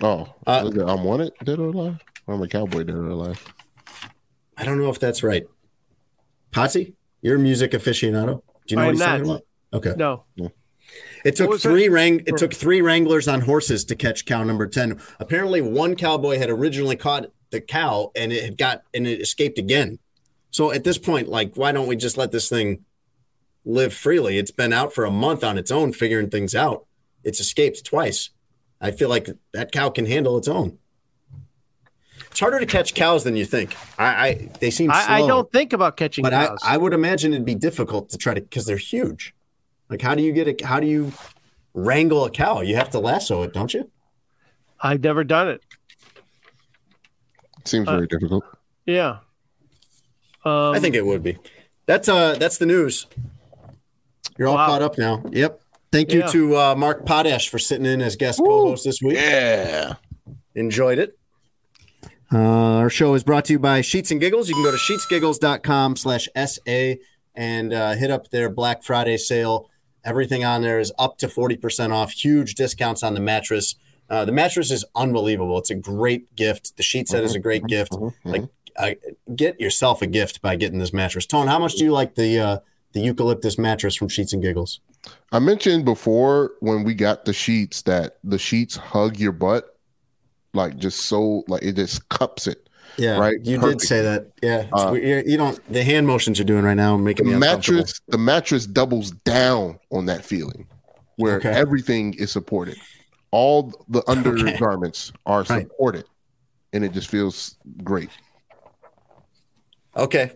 [0.02, 1.98] Oh, Uh, I'm wanted, dead or alive.
[2.28, 3.42] I'm a cowboy, dead or alive.
[4.56, 5.44] I don't know if that's right.
[6.52, 8.42] Potsy, you're a music aficionado.
[8.66, 9.42] Do you know I what am he's talking about?
[9.72, 9.94] Okay.
[9.96, 10.24] no.
[11.26, 11.90] It took three it?
[11.90, 15.00] wrang- it took three wranglers on horses to catch cow number 10.
[15.18, 19.58] Apparently one cowboy had originally caught the cow and it had got and it escaped
[19.58, 19.98] again.
[20.50, 22.84] So at this point like why don't we just let this thing
[23.64, 24.38] live freely?
[24.38, 26.86] It's been out for a month on its own figuring things out.
[27.24, 28.30] it's escaped twice.
[28.80, 30.78] I feel like that cow can handle its own.
[32.30, 33.74] It's harder to catch cows than you think.
[33.98, 36.54] I, I they seem slow, I, I don't think about catching but I.
[36.62, 39.34] I would imagine it'd be difficult to try to because they're huge.
[39.88, 41.12] Like, how do you get a how do you
[41.74, 42.60] wrangle a cow?
[42.60, 43.90] You have to lasso it, don't you?
[44.80, 45.62] I've never done it.
[47.64, 48.44] Seems very difficult.
[48.84, 49.18] Yeah.
[50.44, 51.38] Um, I think it would be.
[51.86, 53.06] That's uh that's the news.
[54.38, 54.66] You're all Wow.
[54.66, 55.22] caught up now.
[55.32, 55.60] Yep.
[55.92, 56.26] Thank you Yeah.
[56.26, 59.16] to uh, Mark Potash for sitting in as guest co-host this week.
[59.16, 59.94] Yeah.
[60.54, 61.18] Enjoyed it.
[62.32, 62.38] Uh,
[62.78, 64.48] our show is brought to you by Sheets and Giggles.
[64.48, 66.94] You can go to sheetsgiggles.com slash SA
[67.34, 69.70] and uh, hit up their Black Friday sale.
[70.06, 72.12] Everything on there is up to 40% off.
[72.12, 73.74] Huge discounts on the mattress.
[74.08, 75.58] Uh, the mattress is unbelievable.
[75.58, 76.76] It's a great gift.
[76.76, 77.94] The sheet set is a great gift.
[78.24, 78.44] Like,
[78.78, 78.90] uh,
[79.34, 81.26] get yourself a gift by getting this mattress.
[81.26, 82.58] Tone, how much do you like the uh,
[82.92, 84.80] the eucalyptus mattress from Sheets and Giggles?
[85.32, 89.76] I mentioned before when we got the sheets that the sheets hug your butt,
[90.54, 92.65] like just so like it just cups it.
[92.98, 93.80] Yeah, Right, You perfect.
[93.80, 94.26] did say that.
[94.42, 95.60] Yeah, Uh, you don't.
[95.72, 99.10] The hand motions you're doing right now are making The me mattress, the mattress doubles
[99.10, 100.66] down on that feeling,
[101.16, 101.50] where Okay.
[101.50, 102.76] everything is supported.
[103.30, 105.62] All the undergarments are Right.
[105.68, 106.04] supported,
[106.72, 108.08] and it just feels great.
[109.96, 110.32] Okay.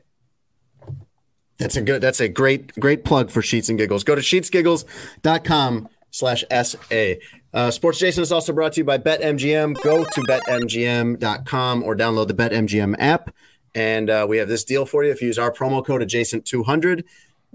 [1.58, 4.02] That's a good that's a great great plug for Sheets and Giggles.
[4.04, 7.14] Go to sheetsgiggles.com slash SA.
[7.52, 9.80] Uh, Sports Adjacent is also brought to you by BetMGM.
[9.82, 13.34] Go to betmgm.com or download the BetMGM app.
[13.74, 15.10] And uh, we have this deal for you.
[15.10, 17.04] If you use our promo code adjacent200,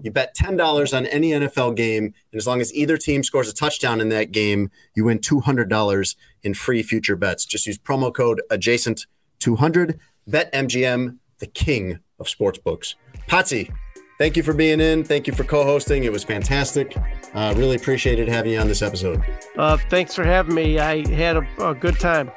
[0.02, 2.06] you bet $10 on any NFL game.
[2.06, 6.16] And as long as either team scores a touchdown in that game, you win $200
[6.44, 7.46] in free future bets.
[7.46, 10.00] Just use promo code adjacent200.
[10.30, 12.96] BetMGM, the king of sportsbooks.
[13.28, 13.74] Potsy,
[14.18, 15.04] thank you for being in.
[15.04, 16.04] Thank you for co hosting.
[16.04, 16.96] It was fantastic.
[17.36, 19.22] Uh, really appreciated having you on this episode.
[19.58, 20.80] uh, thanks for having me.
[20.80, 22.32] I had a, a good time.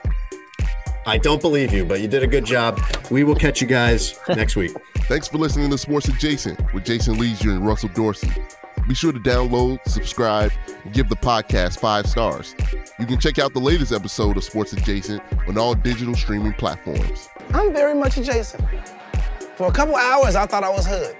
[1.07, 2.81] I don't believe you, but you did a good job.
[3.11, 4.73] We will catch you guys next week.
[5.05, 8.31] Thanks for listening to Sports Adjacent with Jason Lieser and Russell Dorsey.
[8.87, 10.51] Be sure to download, subscribe,
[10.85, 12.55] and give the podcast five stars.
[12.99, 17.29] You can check out the latest episode of Sports Adjacent on all digital streaming platforms.
[17.55, 18.65] I'm very much adjacent.
[19.57, 21.17] For a couple hours, I thought I was hood.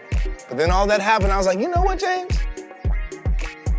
[0.49, 2.39] But then all that happened, I was like, you know what, James?